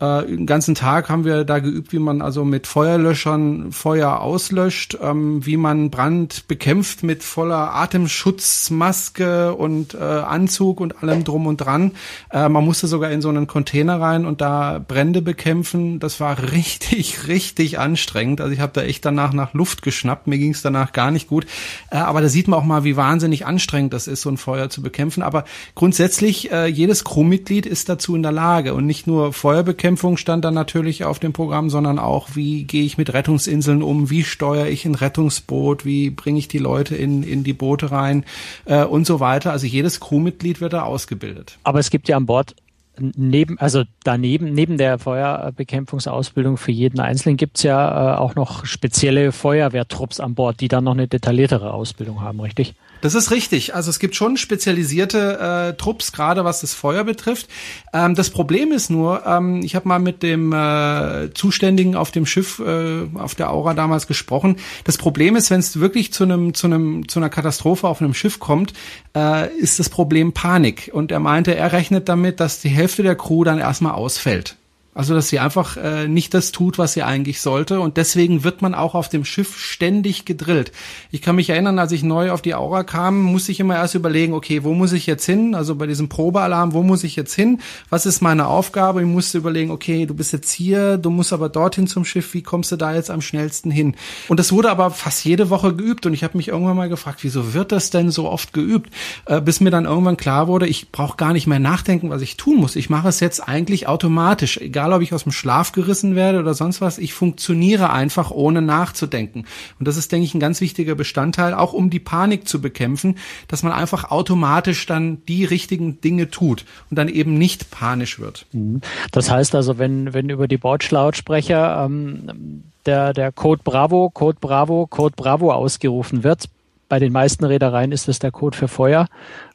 Äh, 0.00 0.26
den 0.26 0.46
ganzen 0.46 0.74
Tag 0.74 1.08
haben 1.08 1.24
wir 1.24 1.44
da 1.44 1.58
geübt, 1.60 1.92
wie 1.92 1.98
man 1.98 2.20
also 2.20 2.44
mit 2.44 2.66
Feuerlöschern 2.66 3.72
Feuer 3.72 4.20
auslöscht, 4.20 4.98
ähm, 5.00 5.44
wie 5.46 5.56
man 5.56 5.90
Brand 5.90 6.48
bekämpft 6.48 7.02
mit 7.02 7.22
voller 7.22 7.74
Atemschutzmaske 7.74 9.54
und 9.54 9.94
äh, 9.94 9.98
Anzug 9.98 10.80
und 10.80 11.02
allem 11.02 11.24
drum 11.24 11.46
und 11.46 11.58
dran. 11.58 11.92
Äh, 12.30 12.48
man 12.48 12.64
musste 12.64 12.86
sogar 12.86 13.10
in 13.10 13.22
so 13.22 13.28
einen 13.28 13.46
Container 13.46 14.00
rein 14.00 14.26
und 14.26 14.40
da 14.40 14.84
Brände 14.86 15.22
bekämpfen. 15.22 16.00
Das 16.00 16.20
war 16.20 16.42
richtig, 16.52 17.28
richtig 17.28 17.78
anstrengend. 17.78 18.40
Also 18.40 18.52
ich 18.52 18.60
habe 18.60 18.72
da 18.72 18.82
echt 18.82 19.04
danach 19.04 19.32
nach 19.32 19.54
Luft 19.54 19.82
geschnappt. 19.82 20.26
Mir 20.26 20.38
ging 20.38 20.52
es 20.52 20.62
danach 20.62 20.92
gar 20.92 21.10
nicht 21.10 21.28
gut. 21.28 21.46
Äh, 21.90 21.96
aber 21.96 22.20
da 22.20 22.28
sieht 22.28 22.48
man 22.48 22.58
auch 22.58 22.64
mal, 22.64 22.84
wie 22.84 22.96
wahnsinnig 22.96 23.46
anstrengend 23.46 23.92
das 23.92 24.08
ist, 24.08 24.22
so 24.22 24.30
ein 24.30 24.38
Feuer 24.38 24.70
zu 24.70 24.82
bekämpfen. 24.82 25.22
Aber 25.22 25.44
grundsätzlich, 25.74 26.50
äh, 26.50 26.66
jedes 26.66 27.04
Crewmitglied 27.04 27.66
ist 27.66 27.88
dazu 27.88 28.16
in 28.16 28.22
der 28.22 28.32
Lage 28.32 28.74
und 28.74 28.86
nicht 28.86 29.06
nur 29.06 29.32
Feuerbekämpfung, 29.32 29.83
Bekämpfung 29.84 30.16
stand 30.16 30.46
dann 30.46 30.54
natürlich 30.54 31.04
auf 31.04 31.18
dem 31.18 31.34
Programm, 31.34 31.68
sondern 31.68 31.98
auch, 31.98 32.28
wie 32.32 32.64
gehe 32.64 32.84
ich 32.84 32.96
mit 32.96 33.12
Rettungsinseln 33.12 33.82
um, 33.82 34.08
wie 34.08 34.24
steuere 34.24 34.68
ich 34.68 34.86
ein 34.86 34.94
Rettungsboot, 34.94 35.84
wie 35.84 36.08
bringe 36.08 36.38
ich 36.38 36.48
die 36.48 36.56
Leute 36.56 36.96
in, 36.96 37.22
in 37.22 37.44
die 37.44 37.52
Boote 37.52 37.90
rein 37.90 38.24
äh, 38.64 38.84
und 38.84 39.06
so 39.06 39.20
weiter. 39.20 39.52
Also 39.52 39.66
jedes 39.66 40.00
Crewmitglied 40.00 40.62
wird 40.62 40.72
da 40.72 40.84
ausgebildet. 40.84 41.58
Aber 41.64 41.80
es 41.80 41.90
gibt 41.90 42.08
ja 42.08 42.16
an 42.16 42.24
Bord 42.24 42.56
neben, 42.98 43.58
also 43.58 43.82
daneben, 44.04 44.54
neben 44.54 44.78
der 44.78 44.98
Feuerbekämpfungsausbildung 44.98 46.56
für 46.56 46.72
jeden 46.72 47.00
Einzelnen 47.00 47.36
gibt's 47.36 47.62
ja 47.62 48.14
äh, 48.14 48.16
auch 48.16 48.36
noch 48.36 48.64
spezielle 48.64 49.32
Feuerwehrtrupps 49.32 50.18
an 50.18 50.34
Bord, 50.34 50.62
die 50.62 50.68
dann 50.68 50.84
noch 50.84 50.92
eine 50.92 51.08
detailliertere 51.08 51.74
Ausbildung 51.74 52.22
haben, 52.22 52.40
richtig? 52.40 52.74
Das 53.04 53.14
ist 53.14 53.30
richtig. 53.30 53.74
Also 53.74 53.90
es 53.90 53.98
gibt 53.98 54.16
schon 54.16 54.38
spezialisierte 54.38 55.74
äh, 55.74 55.76
Trupps, 55.76 56.10
gerade 56.10 56.46
was 56.46 56.62
das 56.62 56.72
Feuer 56.72 57.04
betrifft. 57.04 57.48
Ähm, 57.92 58.14
das 58.14 58.30
Problem 58.30 58.72
ist 58.72 58.88
nur, 58.88 59.26
ähm, 59.26 59.60
ich 59.62 59.76
habe 59.76 59.86
mal 59.86 59.98
mit 59.98 60.22
dem 60.22 60.54
äh, 60.54 61.28
Zuständigen 61.34 61.96
auf 61.96 62.12
dem 62.12 62.24
Schiff, 62.24 62.60
äh, 62.60 63.02
auf 63.12 63.34
der 63.34 63.50
Aura 63.50 63.74
damals 63.74 64.06
gesprochen. 64.06 64.56
Das 64.84 64.96
Problem 64.96 65.36
ist, 65.36 65.50
wenn 65.50 65.60
es 65.60 65.78
wirklich 65.78 66.14
zu 66.14 66.24
einem 66.24 66.54
zu 66.54 66.66
einem 66.66 67.06
zu 67.06 67.18
einer 67.18 67.28
Katastrophe 67.28 67.86
auf 67.88 68.00
einem 68.00 68.14
Schiff 68.14 68.40
kommt, 68.40 68.72
äh, 69.14 69.54
ist 69.54 69.78
das 69.78 69.90
Problem 69.90 70.32
Panik. 70.32 70.90
Und 70.90 71.12
er 71.12 71.20
meinte, 71.20 71.54
er 71.54 71.72
rechnet 71.72 72.08
damit, 72.08 72.40
dass 72.40 72.62
die 72.62 72.70
Hälfte 72.70 73.02
der 73.02 73.16
Crew 73.16 73.44
dann 73.44 73.58
erstmal 73.58 73.92
ausfällt 73.92 74.56
Also 74.94 75.12
dass 75.12 75.28
sie 75.28 75.40
einfach 75.40 75.76
äh, 75.76 76.06
nicht 76.06 76.34
das 76.34 76.52
tut, 76.52 76.78
was 76.78 76.92
sie 76.92 77.02
eigentlich 77.02 77.40
sollte. 77.40 77.80
Und 77.80 77.96
deswegen 77.96 78.44
wird 78.44 78.62
man 78.62 78.74
auch 78.74 78.94
auf 78.94 79.08
dem 79.08 79.24
Schiff 79.24 79.58
ständig 79.58 80.24
gedrillt. 80.24 80.70
Ich 81.10 81.20
kann 81.20 81.36
mich 81.36 81.50
erinnern, 81.50 81.80
als 81.80 81.90
ich 81.90 82.04
neu 82.04 82.30
auf 82.30 82.42
die 82.42 82.54
Aura 82.54 82.84
kam, 82.84 83.20
musste 83.20 83.50
ich 83.50 83.58
immer 83.58 83.74
erst 83.74 83.96
überlegen, 83.96 84.34
okay, 84.34 84.62
wo 84.62 84.72
muss 84.72 84.92
ich 84.92 85.06
jetzt 85.06 85.26
hin? 85.26 85.56
Also 85.56 85.74
bei 85.74 85.86
diesem 85.86 86.08
Probealarm, 86.08 86.72
wo 86.72 86.84
muss 86.84 87.02
ich 87.02 87.16
jetzt 87.16 87.34
hin? 87.34 87.60
Was 87.90 88.06
ist 88.06 88.22
meine 88.22 88.46
Aufgabe? 88.46 89.02
Ich 89.02 89.08
musste 89.08 89.38
überlegen, 89.38 89.72
okay, 89.72 90.06
du 90.06 90.14
bist 90.14 90.32
jetzt 90.32 90.52
hier, 90.52 90.96
du 90.96 91.10
musst 91.10 91.32
aber 91.32 91.48
dorthin 91.48 91.88
zum 91.88 92.04
Schiff, 92.04 92.32
wie 92.32 92.42
kommst 92.42 92.70
du 92.70 92.76
da 92.76 92.94
jetzt 92.94 93.10
am 93.10 93.20
schnellsten 93.20 93.72
hin? 93.72 93.96
Und 94.28 94.38
das 94.38 94.52
wurde 94.52 94.70
aber 94.70 94.92
fast 94.92 95.24
jede 95.24 95.50
Woche 95.50 95.74
geübt. 95.74 96.06
Und 96.06 96.14
ich 96.14 96.22
habe 96.22 96.36
mich 96.36 96.48
irgendwann 96.48 96.76
mal 96.76 96.88
gefragt, 96.88 97.20
wieso 97.22 97.52
wird 97.52 97.72
das 97.72 97.90
denn 97.90 98.12
so 98.12 98.30
oft 98.30 98.52
geübt? 98.52 98.90
Äh, 99.26 99.40
bis 99.40 99.60
mir 99.60 99.70
dann 99.70 99.86
irgendwann 99.86 100.16
klar 100.16 100.46
wurde, 100.46 100.68
ich 100.68 100.92
brauche 100.92 101.16
gar 101.16 101.32
nicht 101.32 101.48
mehr 101.48 101.58
nachdenken, 101.58 102.10
was 102.10 102.22
ich 102.22 102.36
tun 102.36 102.58
muss. 102.58 102.76
Ich 102.76 102.90
mache 102.90 103.08
es 103.08 103.18
jetzt 103.18 103.40
eigentlich 103.40 103.88
automatisch, 103.88 104.58
egal 104.58 104.83
egal 104.84 104.96
ob 104.96 105.02
ich 105.02 105.14
aus 105.14 105.22
dem 105.22 105.32
Schlaf 105.32 105.72
gerissen 105.72 106.14
werde 106.14 106.38
oder 106.38 106.52
sonst 106.52 106.80
was, 106.80 106.98
ich 106.98 107.14
funktioniere 107.14 107.90
einfach 107.90 108.30
ohne 108.30 108.60
nachzudenken. 108.60 109.46
Und 109.78 109.88
das 109.88 109.96
ist, 109.96 110.12
denke 110.12 110.26
ich, 110.26 110.34
ein 110.34 110.40
ganz 110.40 110.60
wichtiger 110.60 110.94
Bestandteil, 110.94 111.54
auch 111.54 111.72
um 111.72 111.88
die 111.88 112.00
Panik 112.00 112.46
zu 112.46 112.60
bekämpfen, 112.60 113.16
dass 113.48 113.62
man 113.62 113.72
einfach 113.72 114.10
automatisch 114.10 114.84
dann 114.84 115.24
die 115.26 115.44
richtigen 115.44 116.00
Dinge 116.02 116.30
tut 116.30 116.66
und 116.90 116.98
dann 116.98 117.08
eben 117.08 117.38
nicht 117.38 117.70
panisch 117.70 118.20
wird. 118.20 118.46
Mhm. 118.52 118.82
Das 119.10 119.30
heißt 119.30 119.54
also, 119.54 119.78
wenn, 119.78 120.12
wenn 120.12 120.28
über 120.28 120.48
die 120.48 120.58
Bordschlautsprecher 120.58 121.84
ähm, 121.86 122.64
der, 122.84 123.14
der 123.14 123.32
Code 123.32 123.62
Bravo, 123.64 124.10
Code 124.10 124.38
Bravo, 124.40 124.86
Code 124.86 125.14
Bravo 125.16 125.50
ausgerufen 125.50 126.24
wird, 126.24 126.48
bei 126.90 126.98
den 126.98 127.12
meisten 127.12 127.44
Reedereien 127.44 127.92
ist 127.92 128.08
es 128.08 128.18
der 128.18 128.30
Code 128.30 128.56
für 128.56 128.68
Feuer, 128.68 129.06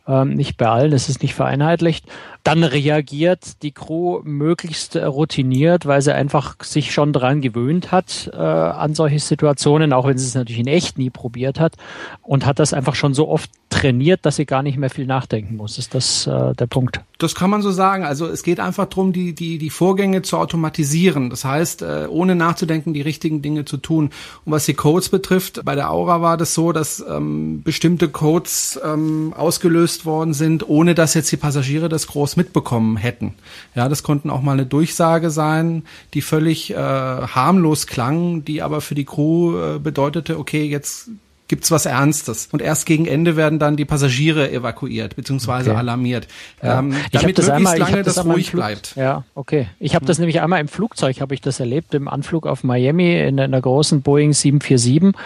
ähm, 0.09 0.33
nicht 0.33 0.57
bei 0.57 0.67
allen, 0.67 0.91
es 0.91 1.07
ist 1.07 1.21
nicht 1.21 1.35
vereinheitlicht 1.35 2.05
dann 2.43 2.63
reagiert 2.63 3.61
die 3.63 3.71
Crew 3.71 4.21
möglichst 4.23 4.95
routiniert, 4.95 5.85
weil 5.85 6.01
sie 6.01 6.15
einfach 6.15 6.55
sich 6.63 6.93
schon 6.93 7.11
dran 7.11 7.41
gewöhnt 7.41 7.91
hat 7.91 8.29
äh, 8.33 8.37
an 8.37 8.95
solche 8.95 9.19
Situationen, 9.19 9.93
auch 9.93 10.07
wenn 10.07 10.17
sie 10.17 10.25
es 10.25 10.35
natürlich 10.35 10.59
in 10.59 10.67
echt 10.67 10.97
nie 10.97 11.09
probiert 11.09 11.59
hat 11.59 11.75
und 12.21 12.45
hat 12.45 12.59
das 12.59 12.73
einfach 12.73 12.95
schon 12.95 13.13
so 13.13 13.27
oft 13.27 13.51
trainiert, 13.69 14.25
dass 14.25 14.37
sie 14.37 14.45
gar 14.45 14.63
nicht 14.63 14.77
mehr 14.77 14.89
viel 14.89 15.05
nachdenken 15.05 15.57
muss. 15.57 15.77
Ist 15.77 15.93
das 15.93 16.25
äh, 16.25 16.53
der 16.55 16.65
Punkt? 16.65 17.01
Das 17.19 17.35
kann 17.35 17.49
man 17.49 17.61
so 17.61 17.69
sagen. 17.69 18.03
Also 18.03 18.25
es 18.27 18.43
geht 18.43 18.59
einfach 18.59 18.85
darum, 18.85 19.13
die, 19.13 19.35
die, 19.35 19.57
die 19.57 19.69
Vorgänge 19.69 20.21
zu 20.21 20.37
automatisieren. 20.37 21.29
Das 21.29 21.45
heißt, 21.45 21.81
äh, 21.81 22.07
ohne 22.09 22.33
nachzudenken, 22.33 22.93
die 22.93 23.01
richtigen 23.01 23.41
Dinge 23.41 23.65
zu 23.65 23.77
tun. 23.77 24.09
Und 24.45 24.51
was 24.53 24.65
die 24.65 24.73
Codes 24.73 25.09
betrifft, 25.09 25.63
bei 25.65 25.75
der 25.75 25.91
Aura 25.91 26.21
war 26.21 26.37
das 26.37 26.53
so, 26.53 26.71
dass 26.71 27.03
ähm, 27.07 27.61
bestimmte 27.61 28.09
Codes 28.09 28.79
ähm, 28.83 29.33
ausgelöst 29.37 29.98
worden 30.05 30.33
sind, 30.33 30.67
ohne 30.67 30.95
dass 30.95 31.13
jetzt 31.13 31.31
die 31.31 31.37
Passagiere 31.37 31.89
das 31.89 32.07
groß 32.07 32.35
mitbekommen 32.37 32.97
hätten. 32.97 33.35
Ja, 33.75 33.89
das 33.89 34.03
konnten 34.03 34.29
auch 34.29 34.41
mal 34.41 34.53
eine 34.53 34.65
Durchsage 34.65 35.29
sein, 35.29 35.83
die 36.13 36.21
völlig 36.21 36.71
äh, 36.71 36.75
harmlos 36.75 37.87
klang, 37.87 38.45
die 38.45 38.61
aber 38.61 38.81
für 38.81 38.95
die 38.95 39.05
Crew 39.05 39.57
äh, 39.57 39.79
bedeutete, 39.79 40.37
okay, 40.37 40.63
jetzt 40.65 41.09
gibt's 41.49 41.71
was 41.71 41.85
Ernstes. 41.85 42.47
Und 42.51 42.61
erst 42.61 42.85
gegen 42.85 43.05
Ende 43.05 43.35
werden 43.35 43.59
dann 43.59 43.75
die 43.75 43.83
Passagiere 43.83 44.49
evakuiert 44.51 45.17
bzw. 45.17 45.51
okay. 45.51 45.69
alarmiert. 45.71 46.27
Ja. 46.63 46.79
Ähm, 46.79 46.93
ich 47.11 47.19
damit 47.19 47.37
das 47.37 47.49
einmal, 47.49 47.77
lange 47.77 48.03
das, 48.03 48.15
das 48.15 48.25
ruhig 48.25 48.51
bleibt. 48.53 48.95
Ja, 48.95 49.25
okay. 49.35 49.67
Ich 49.79 49.95
habe 49.95 50.05
das 50.05 50.19
nämlich 50.19 50.39
einmal 50.39 50.61
im 50.61 50.69
Flugzeug, 50.69 51.19
habe 51.19 51.33
ich 51.33 51.41
das 51.41 51.59
erlebt, 51.59 51.93
im 51.93 52.07
Anflug 52.07 52.45
auf 52.47 52.63
Miami 52.63 53.19
in 53.19 53.39
einer 53.39 53.59
großen 53.59 54.01
Boeing 54.01 54.31
747. 54.31 55.19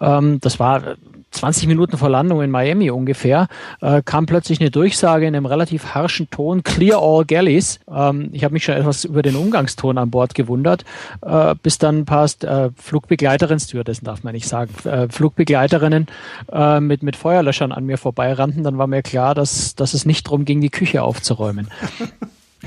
Ähm, 0.00 0.40
das 0.40 0.58
war 0.58 0.96
20 1.30 1.66
Minuten 1.68 1.96
vor 1.98 2.08
Landung 2.08 2.42
in 2.42 2.50
Miami 2.50 2.90
ungefähr, 2.90 3.48
äh, 3.80 4.02
kam 4.02 4.26
plötzlich 4.26 4.60
eine 4.60 4.70
Durchsage 4.70 5.26
in 5.26 5.36
einem 5.36 5.46
relativ 5.46 5.94
harschen 5.94 6.30
Ton, 6.30 6.62
Clear 6.62 7.00
all 7.00 7.24
galleys. 7.24 7.80
Ähm, 7.92 8.30
ich 8.32 8.44
habe 8.44 8.54
mich 8.54 8.64
schon 8.64 8.74
etwas 8.74 9.04
über 9.04 9.22
den 9.22 9.36
Umgangston 9.36 9.98
an 9.98 10.10
Bord 10.10 10.34
gewundert, 10.34 10.84
äh, 11.22 11.54
bis 11.62 11.78
dann 11.78 12.04
paar 12.04 12.28
äh, 12.42 12.70
Flugbegleiterinnen, 12.76 13.60
Stewardessen 13.60 14.04
darf 14.04 14.22
man 14.22 14.32
nicht 14.32 14.48
sagen, 14.48 14.72
äh, 14.84 15.08
Flugbegleiterinnen 15.08 16.06
äh, 16.52 16.80
mit, 16.80 17.02
mit 17.02 17.16
Feuerlöschern 17.16 17.72
an 17.72 17.84
mir 17.84 17.98
vorbeirannten. 17.98 18.64
Dann 18.64 18.78
war 18.78 18.86
mir 18.86 19.02
klar, 19.02 19.34
dass, 19.34 19.74
dass 19.74 19.94
es 19.94 20.06
nicht 20.06 20.26
darum 20.26 20.44
ging, 20.44 20.60
die 20.60 20.70
Küche 20.70 21.02
aufzuräumen. 21.02 21.68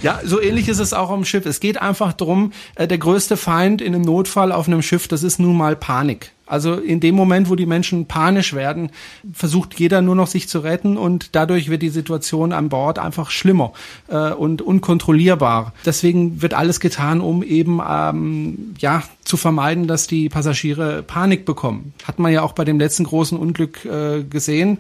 Ja, 0.01 0.19
so 0.23 0.41
ähnlich 0.41 0.67
ist 0.67 0.79
es 0.79 0.93
auch 0.93 1.11
am 1.11 1.25
Schiff. 1.25 1.45
Es 1.45 1.59
geht 1.59 1.79
einfach 1.79 2.13
darum, 2.13 2.53
äh, 2.75 2.87
der 2.87 2.97
größte 2.97 3.37
Feind 3.37 3.81
in 3.81 3.93
einem 3.93 4.03
Notfall 4.03 4.51
auf 4.51 4.67
einem 4.67 4.81
Schiff, 4.81 5.07
das 5.07 5.21
ist 5.21 5.39
nun 5.39 5.55
mal 5.55 5.75
Panik. 5.75 6.31
Also 6.47 6.73
in 6.73 6.99
dem 6.99 7.15
Moment, 7.15 7.49
wo 7.49 7.55
die 7.55 7.65
Menschen 7.65 8.07
panisch 8.07 8.53
werden, 8.53 8.89
versucht 9.31 9.79
jeder 9.79 10.01
nur 10.01 10.15
noch 10.15 10.27
sich 10.27 10.49
zu 10.49 10.59
retten 10.59 10.97
und 10.97 11.33
dadurch 11.33 11.69
wird 11.69 11.81
die 11.81 11.89
Situation 11.89 12.51
an 12.51 12.67
Bord 12.67 12.99
einfach 12.99 13.29
schlimmer 13.29 13.71
äh, 14.09 14.31
und 14.31 14.61
unkontrollierbar. 14.61 15.71
Deswegen 15.85 16.41
wird 16.41 16.53
alles 16.53 16.81
getan, 16.81 17.21
um 17.21 17.41
eben 17.41 17.79
ähm, 17.87 18.73
ja 18.79 19.03
zu 19.23 19.37
vermeiden, 19.37 19.87
dass 19.87 20.07
die 20.07 20.27
Passagiere 20.27 21.03
Panik 21.03 21.45
bekommen. 21.45 21.93
Hat 22.03 22.19
man 22.19 22.33
ja 22.33 22.41
auch 22.41 22.51
bei 22.51 22.65
dem 22.65 22.79
letzten 22.79 23.05
großen 23.05 23.37
Unglück 23.37 23.85
äh, 23.85 24.23
gesehen 24.23 24.79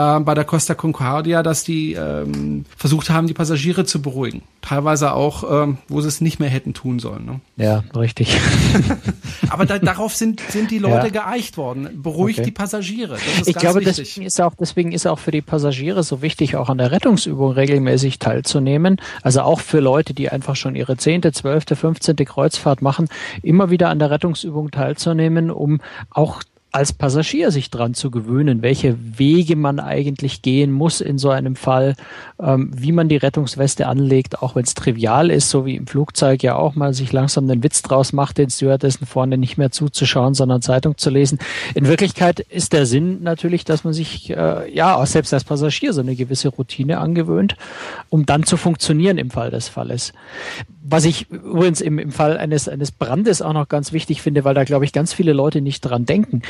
äh, 0.00 0.20
bei 0.20 0.34
der 0.34 0.44
Costa 0.44 0.74
Concordia, 0.74 1.42
dass 1.42 1.64
die 1.64 1.92
ähm, 1.92 2.64
versucht 2.76 3.10
haben, 3.10 3.26
die 3.26 3.34
Passagiere 3.34 3.84
zu 3.84 4.00
beruhigen. 4.00 4.42
Teilweise 4.62 5.12
auch, 5.12 5.62
ähm, 5.64 5.78
wo 5.88 6.00
sie 6.00 6.08
es 6.08 6.20
nicht 6.20 6.38
mehr 6.38 6.48
hätten 6.48 6.74
tun 6.74 6.98
sollen. 6.98 7.24
Ne? 7.24 7.40
Ja, 7.56 7.84
richtig. 7.96 8.38
Aber 9.50 9.66
da, 9.66 9.78
darauf 9.78 10.14
sind, 10.14 10.40
sind 10.48 10.70
die 10.70 10.78
Leute 10.78 11.06
ja. 11.06 11.24
geeicht 11.24 11.56
worden. 11.56 11.88
Beruhigt 12.02 12.38
okay. 12.38 12.46
die 12.46 12.52
Passagiere. 12.52 13.18
ich 13.46 13.54
glaube, 13.54 13.80
wichtig. 13.80 13.96
deswegen 13.96 14.26
ist, 14.26 14.40
auch, 14.40 14.54
deswegen 14.58 14.92
ist 14.92 15.06
auch 15.06 15.18
für 15.18 15.30
die 15.30 15.42
Passagiere 15.42 16.02
so 16.02 16.22
wichtig, 16.22 16.56
auch 16.56 16.68
an 16.68 16.78
der 16.78 16.92
Rettungsübung 16.92 17.52
regelmäßig 17.52 18.18
teilzunehmen. 18.18 19.00
Also 19.22 19.42
auch 19.42 19.60
für 19.60 19.80
Leute, 19.80 20.14
die 20.14 20.30
einfach 20.30 20.56
schon 20.56 20.76
ihre 20.76 20.96
zehnte, 20.96 21.32
zwölfte, 21.32 21.76
fünfzehnte 21.76 22.24
Kreuzfahrt 22.24 22.82
machen, 22.82 23.08
immer 23.42 23.70
wieder 23.70 23.88
an 23.88 23.98
der 23.98 24.10
Rettungsübung 24.10 24.70
teilzunehmen, 24.70 25.50
um 25.50 25.80
auch 26.10 26.42
als 26.72 26.92
Passagier 26.92 27.50
sich 27.50 27.70
dran 27.70 27.94
zu 27.94 28.10
gewöhnen, 28.10 28.62
welche 28.62 28.96
Wege 29.18 29.56
man 29.56 29.80
eigentlich 29.80 30.40
gehen 30.40 30.70
muss 30.70 31.00
in 31.00 31.18
so 31.18 31.30
einem 31.30 31.56
Fall, 31.56 31.96
ähm, 32.40 32.70
wie 32.74 32.92
man 32.92 33.08
die 33.08 33.16
Rettungsweste 33.16 33.88
anlegt, 33.88 34.40
auch 34.40 34.54
wenn 34.54 34.62
es 34.62 34.74
trivial 34.74 35.30
ist, 35.30 35.50
so 35.50 35.66
wie 35.66 35.74
im 35.74 35.88
Flugzeug 35.88 36.42
ja 36.44 36.54
auch 36.54 36.76
mal 36.76 36.94
sich 36.94 37.12
langsam 37.12 37.48
den 37.48 37.64
Witz 37.64 37.82
draus 37.82 38.12
macht, 38.12 38.38
den 38.38 38.50
Stewardessen 38.50 39.06
vorne 39.06 39.36
nicht 39.36 39.58
mehr 39.58 39.72
zuzuschauen, 39.72 40.34
sondern 40.34 40.62
Zeitung 40.62 40.96
zu 40.96 41.10
lesen. 41.10 41.40
In 41.74 41.88
Wirklichkeit 41.88 42.38
ist 42.38 42.72
der 42.72 42.86
Sinn 42.86 43.22
natürlich, 43.22 43.64
dass 43.64 43.82
man 43.82 43.92
sich 43.92 44.30
äh, 44.30 44.72
ja 44.72 44.94
auch 44.94 45.06
selbst 45.06 45.34
als 45.34 45.44
Passagier 45.44 45.92
so 45.92 46.00
eine 46.00 46.14
gewisse 46.14 46.50
Routine 46.50 46.98
angewöhnt, 46.98 47.56
um 48.10 48.26
dann 48.26 48.44
zu 48.44 48.56
funktionieren 48.56 49.18
im 49.18 49.30
Fall 49.30 49.50
des 49.50 49.68
Falles. 49.68 50.12
Was 50.82 51.04
ich 51.04 51.30
übrigens 51.30 51.80
im, 51.80 51.98
im 51.98 52.10
Fall 52.12 52.38
eines, 52.38 52.68
eines 52.68 52.90
Brandes 52.92 53.42
auch 53.42 53.52
noch 53.52 53.68
ganz 53.68 53.92
wichtig 53.92 54.22
finde, 54.22 54.44
weil 54.44 54.54
da 54.54 54.64
glaube 54.64 54.84
ich 54.84 54.92
ganz 54.92 55.12
viele 55.12 55.32
Leute 55.32 55.60
nicht 55.60 55.80
dran 55.82 56.06
denken 56.06 56.42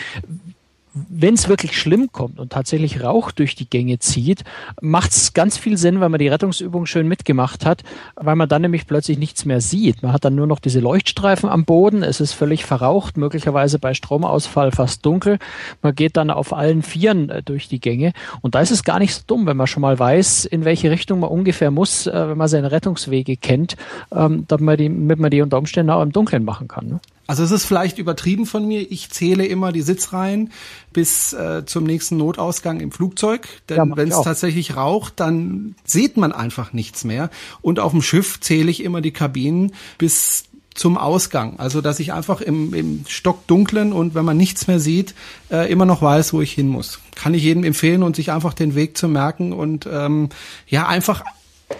wenn 0.93 1.35
es 1.35 1.49
wirklich 1.49 1.79
schlimm 1.79 2.11
kommt 2.11 2.41
und 2.41 2.51
tatsächlich 2.51 3.03
Rauch 3.03 3.31
durch 3.31 3.55
die 3.55 3.69
Gänge 3.69 3.99
zieht, 4.01 4.43
macht 4.81 5.13
es 5.13 5.33
ganz 5.33 5.57
viel 5.57 5.77
Sinn, 5.77 6.01
wenn 6.01 6.11
man 6.11 6.19
die 6.19 6.29
Rettungsübung 6.29 6.87
schön 6.87 7.07
mitgemacht 7.07 7.65
hat, 7.65 7.85
weil 8.17 8.35
man 8.35 8.49
dann 8.49 8.63
nämlich 8.63 8.87
plötzlich 8.87 9.19
nichts 9.19 9.45
mehr 9.45 9.61
sieht. 9.61 10.03
Man 10.03 10.13
hat 10.13 10.25
dann 10.25 10.35
nur 10.35 10.49
noch 10.49 10.59
diese 10.59 10.81
Leuchtstreifen 10.81 11.49
am 11.49 11.65
Boden, 11.65 12.03
es 12.03 12.21
ist 12.21 12.33
völlig 12.33 12.65
verraucht, 12.65 13.17
möglicherweise 13.17 13.79
bei 13.79 13.95
Stromausfall 13.95 14.73
fast 14.73 15.07
dunkel. 15.07 15.39
Man 15.81 15.95
geht 15.95 16.17
dann 16.17 16.31
auf 16.31 16.53
allen 16.53 16.83
Vieren 16.83 17.31
äh, 17.31 17.43
durch 17.43 17.69
die 17.69 17.81
Gänge 17.81 18.13
und 18.41 18.57
da 18.57 18.61
ist 18.61 18.73
es 18.73 18.83
gar 18.83 18.99
nicht 18.99 19.15
so 19.15 19.23
dumm, 19.27 19.47
wenn 19.47 19.57
man 19.57 19.69
schon 19.69 19.83
mal 19.83 19.99
weiß, 19.99 20.45
in 20.45 20.65
welche 20.65 20.91
Richtung 20.91 21.21
man 21.21 21.31
ungefähr 21.31 21.71
muss, 21.71 22.09
äh, 22.09 22.29
wenn 22.31 22.39
man 22.39 22.49
seine 22.49 22.73
Rettungswege 22.73 23.37
kennt, 23.37 23.77
ähm, 24.13 24.45
damit 24.49 24.65
man 24.65 24.77
die, 24.77 24.89
damit 24.89 25.19
man 25.21 25.31
die 25.31 25.43
unter 25.43 25.59
Umständen 25.59 25.91
auch 25.91 26.03
im 26.03 26.13
Dunkeln 26.13 26.45
machen 26.45 26.67
kann. 26.67 27.01
Also 27.31 27.45
es 27.45 27.53
ist 27.53 27.65
vielleicht 27.65 27.99
übertrieben 27.99 28.45
von 28.45 28.67
mir. 28.67 28.91
Ich 28.91 29.09
zähle 29.11 29.47
immer 29.47 29.71
die 29.71 29.83
Sitzreihen 29.83 30.51
bis 30.93 31.33
äh, 31.33 31.65
zum 31.65 31.85
nächsten 31.85 32.17
Notausgang 32.17 32.81
im 32.81 32.91
Flugzeug. 32.91 33.47
Denn 33.69 33.77
ja, 33.77 33.97
wenn 33.97 34.09
es 34.09 34.21
tatsächlich 34.21 34.75
raucht, 34.75 35.21
dann 35.21 35.77
sieht 35.85 36.17
man 36.17 36.33
einfach 36.33 36.73
nichts 36.73 37.05
mehr. 37.05 37.31
Und 37.63 37.79
auf 37.79 37.93
dem 37.93 38.03
Schiff 38.03 38.41
zähle 38.41 38.69
ich 38.69 38.83
immer 38.83 39.01
die 39.01 39.13
Kabinen 39.13 39.75
bis 39.97 40.47
zum 40.75 40.99
Ausgang. 40.99 41.61
Also 41.61 41.81
dass 41.81 42.01
ich 42.01 42.13
einfach 42.13 42.41
im, 42.41 42.75
im 42.75 43.05
Stockdunklen 43.07 43.93
und 43.93 44.17
wenn 44.17 44.25
man 44.25 44.37
nichts 44.37 44.67
mehr 44.67 44.81
sieht, 44.81 45.15
äh, 45.53 45.71
immer 45.71 45.85
noch 45.85 46.03
weiß, 46.03 46.33
wo 46.33 46.41
ich 46.41 46.51
hin 46.51 46.67
muss. 46.67 46.99
Kann 47.15 47.33
ich 47.35 47.45
jedem 47.45 47.63
empfehlen 47.63 48.03
und 48.03 48.17
sich 48.17 48.33
einfach 48.33 48.55
den 48.55 48.75
Weg 48.75 48.99
zu 48.99 49.07
merken 49.07 49.53
und 49.53 49.89
ähm, 49.89 50.31
ja 50.67 50.89
einfach 50.89 51.23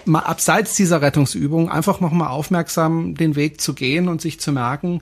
mal 0.05 0.21
abseits 0.21 0.77
dieser 0.77 1.01
Rettungsübung 1.01 1.69
einfach 1.69 1.99
nochmal 1.99 2.29
aufmerksam 2.29 3.15
den 3.15 3.35
Weg 3.35 3.59
zu 3.59 3.73
gehen 3.73 4.07
und 4.07 4.21
sich 4.21 4.39
zu 4.39 4.53
merken, 4.53 5.01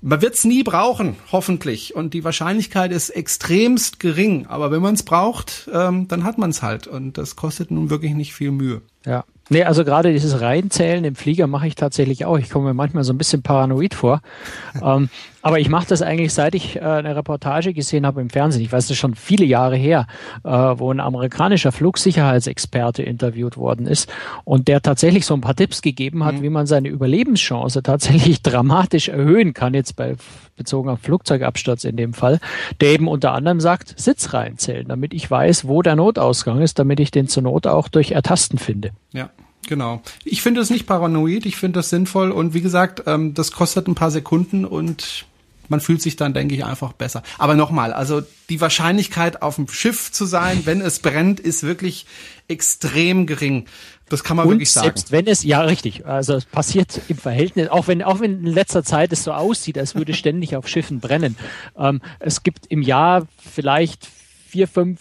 man 0.00 0.22
wird 0.22 0.34
es 0.34 0.44
nie 0.44 0.62
brauchen, 0.62 1.16
hoffentlich. 1.32 1.94
Und 1.94 2.14
die 2.14 2.24
Wahrscheinlichkeit 2.24 2.92
ist 2.92 3.10
extremst 3.10 3.98
gering. 3.98 4.46
Aber 4.46 4.70
wenn 4.70 4.82
man 4.82 4.94
es 4.94 5.02
braucht, 5.02 5.68
ähm, 5.72 6.08
dann 6.08 6.24
hat 6.24 6.38
man 6.38 6.50
es 6.50 6.62
halt. 6.62 6.86
Und 6.86 7.18
das 7.18 7.36
kostet 7.36 7.70
nun 7.70 7.90
wirklich 7.90 8.14
nicht 8.14 8.34
viel 8.34 8.50
Mühe. 8.50 8.82
Ja. 9.04 9.24
Nee, 9.50 9.64
also 9.64 9.84
gerade 9.84 10.12
dieses 10.12 10.40
Reinzählen 10.40 11.04
im 11.04 11.14
Flieger 11.14 11.46
mache 11.46 11.66
ich 11.66 11.74
tatsächlich 11.74 12.24
auch. 12.26 12.38
Ich 12.38 12.50
komme 12.50 12.66
mir 12.66 12.74
manchmal 12.74 13.04
so 13.04 13.12
ein 13.12 13.18
bisschen 13.18 13.42
paranoid 13.42 13.94
vor. 13.94 14.20
ähm, 14.82 15.08
Aber 15.40 15.58
ich 15.58 15.68
mache 15.68 15.86
das 15.88 16.02
eigentlich, 16.02 16.34
seit 16.34 16.54
ich 16.54 16.76
äh, 16.76 16.80
eine 16.80 17.16
Reportage 17.16 17.72
gesehen 17.72 18.04
habe 18.04 18.20
im 18.20 18.28
Fernsehen. 18.28 18.62
Ich 18.62 18.72
weiß, 18.72 18.84
das 18.84 18.92
ist 18.92 18.98
schon 18.98 19.14
viele 19.14 19.46
Jahre 19.46 19.76
her, 19.76 20.06
äh, 20.44 20.50
wo 20.50 20.92
ein 20.92 21.00
amerikanischer 21.00 21.72
Flugsicherheitsexperte 21.72 23.02
interviewt 23.02 23.56
worden 23.56 23.86
ist 23.86 24.12
und 24.44 24.68
der 24.68 24.82
tatsächlich 24.82 25.24
so 25.24 25.34
ein 25.34 25.40
paar 25.40 25.56
Tipps 25.56 25.80
gegeben 25.80 26.24
hat, 26.24 26.36
mhm. 26.36 26.42
wie 26.42 26.50
man 26.50 26.66
seine 26.66 26.88
Überlebenschance 26.88 27.82
tatsächlich 27.82 28.42
dramatisch 28.42 29.08
erhöhen 29.08 29.54
kann, 29.54 29.72
jetzt 29.72 29.96
bei 29.96 30.16
bezogen 30.58 30.90
auf 30.90 31.00
Flugzeugabsturz 31.00 31.84
in 31.84 31.96
dem 31.96 32.12
Fall, 32.12 32.40
der 32.80 32.90
eben 32.90 33.08
unter 33.08 33.32
anderem 33.32 33.60
sagt, 33.60 33.98
Sitz 33.98 34.34
reinzählen, 34.34 34.86
damit 34.88 35.14
ich 35.14 35.30
weiß, 35.30 35.66
wo 35.66 35.80
der 35.82 35.96
Notausgang 35.96 36.60
ist, 36.60 36.78
damit 36.78 37.00
ich 37.00 37.10
den 37.10 37.28
zur 37.28 37.44
Not 37.44 37.66
auch 37.66 37.88
durch 37.88 38.10
Ertasten 38.12 38.58
finde. 38.58 38.90
Ja. 39.12 39.30
Genau. 39.66 40.00
Ich 40.24 40.40
finde 40.40 40.62
es 40.62 40.70
nicht 40.70 40.86
paranoid, 40.86 41.44
ich 41.44 41.56
finde 41.56 41.80
das 41.80 41.90
sinnvoll 41.90 42.30
und 42.30 42.54
wie 42.54 42.62
gesagt, 42.62 43.02
ähm, 43.06 43.34
das 43.34 43.52
kostet 43.52 43.86
ein 43.86 43.94
paar 43.94 44.10
Sekunden 44.10 44.64
und 44.64 45.26
man 45.68 45.80
fühlt 45.80 46.02
sich 46.02 46.16
dann, 46.16 46.34
denke 46.34 46.54
ich, 46.54 46.64
einfach 46.64 46.92
besser. 46.92 47.22
Aber 47.38 47.54
nochmal, 47.54 47.92
also 47.92 48.22
die 48.48 48.60
Wahrscheinlichkeit, 48.60 49.42
auf 49.42 49.56
dem 49.56 49.68
Schiff 49.68 50.12
zu 50.12 50.24
sein, 50.24 50.62
wenn 50.64 50.80
es 50.80 51.00
brennt, 51.00 51.40
ist 51.40 51.62
wirklich 51.62 52.06
extrem 52.48 53.26
gering. 53.26 53.66
Das 54.08 54.24
kann 54.24 54.36
man 54.36 54.46
und 54.46 54.52
wirklich 54.52 54.70
sagen. 54.70 54.86
Selbst 54.86 55.12
wenn 55.12 55.26
es, 55.26 55.42
ja 55.42 55.60
richtig, 55.60 56.06
also 56.06 56.34
es 56.34 56.46
passiert 56.46 57.00
im 57.08 57.18
Verhältnis, 57.18 57.68
auch 57.68 57.88
wenn, 57.88 58.02
auch 58.02 58.20
wenn 58.20 58.44
in 58.44 58.52
letzter 58.52 58.82
Zeit 58.82 59.12
es 59.12 59.24
so 59.24 59.32
aussieht, 59.32 59.76
als 59.76 59.94
würde 59.94 60.14
ständig 60.14 60.56
auf 60.56 60.66
Schiffen 60.66 61.00
brennen. 61.00 61.36
Ähm, 61.76 62.00
es 62.18 62.42
gibt 62.42 62.66
im 62.66 62.82
Jahr 62.82 63.26
vielleicht 63.38 64.08
vier, 64.48 64.66
fünf 64.66 64.98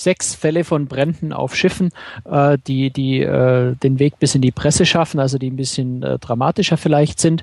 sechs 0.00 0.34
Fälle 0.34 0.64
von 0.64 0.86
Bränden 0.86 1.32
auf 1.32 1.54
Schiffen, 1.54 1.90
äh, 2.24 2.58
die, 2.66 2.90
die 2.90 3.20
äh, 3.20 3.74
den 3.76 3.98
Weg 3.98 4.18
bis 4.18 4.34
in 4.34 4.42
die 4.42 4.50
Presse 4.52 4.86
schaffen, 4.86 5.20
also 5.20 5.38
die 5.38 5.50
ein 5.50 5.56
bisschen 5.56 6.02
äh, 6.02 6.18
dramatischer 6.18 6.76
vielleicht 6.76 7.20
sind. 7.20 7.42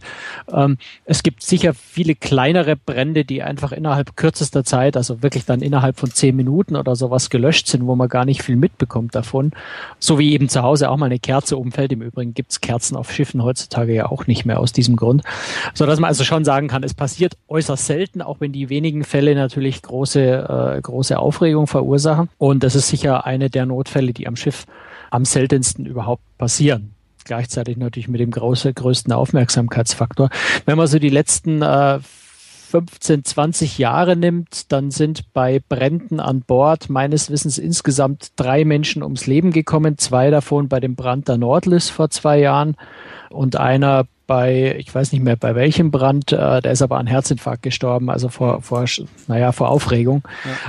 Ähm, 0.52 0.78
es 1.06 1.24
gibt 1.24 1.44
sicher 1.44 1.74
viele 1.74 2.16
kleinere 2.16 2.76
Brände, 2.76 3.26
die 3.26 3.44
einfach 3.44 3.72
innerhalb 3.72 4.16
kürzester 4.16 4.64
Zeit, 4.64 4.98
also 4.98 5.22
wirklich 5.22 5.46
dann 5.46 5.62
innerhalb 5.62 6.00
von 6.00 6.12
zehn 6.12 6.36
Minuten 6.36 6.76
oder 6.76 6.96
sowas 6.96 7.30
gelöscht 7.30 7.68
sind, 7.68 7.86
wo 7.86 7.96
man 7.96 8.10
gar 8.10 8.26
nicht 8.26 8.44
viel 8.44 8.56
mitbekommt 8.56 9.16
davon. 9.16 9.52
So 10.00 10.20
wie 10.20 10.34
eben 10.34 10.50
zu 10.50 10.64
Hause 10.64 10.90
auch 10.90 10.98
mal 10.98 11.08
eine 11.08 11.20
Kerze 11.20 11.58
umfällt. 11.58 11.92
Im 11.92 12.02
Übrigen 12.02 12.34
gibt's 12.34 12.62
Kerzen 12.62 12.96
auf 12.96 13.12
Schiffen 13.12 13.44
heutzutage 13.44 13.94
ja 13.94 14.10
auch 14.10 14.28
nicht 14.28 14.46
mehr 14.46 14.60
aus 14.60 14.72
diesem 14.72 14.96
Grund. 14.96 15.24
So 15.74 15.86
dass 15.86 16.00
man 16.00 16.08
also 16.08 16.24
schon 16.24 16.46
sagen 16.46 16.68
kann, 16.68 16.84
es 16.84 16.94
passiert 16.94 17.38
äußerst 17.48 17.86
selten, 17.86 18.22
auch 18.22 18.40
wenn 18.40 18.52
die 18.52 18.70
wenigen 18.70 19.04
Fälle 19.04 19.36
natürlich 19.36 19.82
große, 19.82 20.76
äh, 20.78 20.82
große 20.82 21.18
Aufregung 21.18 21.68
verursachen. 21.68 22.30
Das 22.54 22.76
ist 22.76 22.88
sicher 22.88 23.26
eine 23.26 23.50
der 23.50 23.66
Notfälle, 23.66 24.14
die 24.14 24.28
am 24.28 24.36
Schiff 24.36 24.66
am 25.12 25.26
seltensten 25.26 25.86
überhaupt 25.86 26.24
passieren. 26.38 26.94
Gleichzeitig 27.24 27.78
natürlich 27.78 28.08
mit 28.08 28.20
dem 28.20 28.32
große, 28.32 28.74
größten 28.74 29.12
Aufmerksamkeitsfaktor. 29.12 30.30
Wenn 30.66 30.78
man 30.78 30.88
so 30.88 31.00
die 31.00 31.10
letzten 31.10 31.62
äh, 31.62 32.00
15, 32.70 33.24
20 33.24 33.78
Jahre 33.78 34.16
nimmt, 34.16 34.72
dann 34.72 34.92
sind 34.92 35.34
bei 35.34 35.62
Bränden 35.68 36.20
an 36.20 36.42
Bord 36.42 36.90
meines 36.90 37.30
Wissens 37.30 37.58
insgesamt 37.58 38.34
drei 38.36 38.66
Menschen 38.66 39.02
ums 39.02 39.28
Leben 39.28 39.52
gekommen. 39.52 39.98
Zwei 39.98 40.30
davon 40.30 40.68
bei 40.68 40.80
dem 40.80 40.96
Brand 40.96 41.28
der 41.28 41.38
Nordlis 41.38 41.90
vor 41.90 42.10
zwei 42.10 42.40
Jahren 42.40 42.76
und 43.30 43.56
einer 43.56 44.06
bei, 44.28 44.76
ich 44.78 44.94
weiß 44.94 45.12
nicht 45.12 45.24
mehr 45.24 45.36
bei 45.36 45.56
welchem 45.56 45.92
Brand, 45.92 46.32
äh, 46.32 46.62
der 46.62 46.72
ist 46.72 46.82
aber 46.82 46.98
an 46.98 47.08
Herzinfarkt 47.08 47.62
gestorben, 47.62 48.10
also 48.10 48.30
vor, 48.30 48.62
vor, 48.62 48.86
naja, 49.28 49.52
vor 49.52 49.70
Aufregung. 49.70 50.24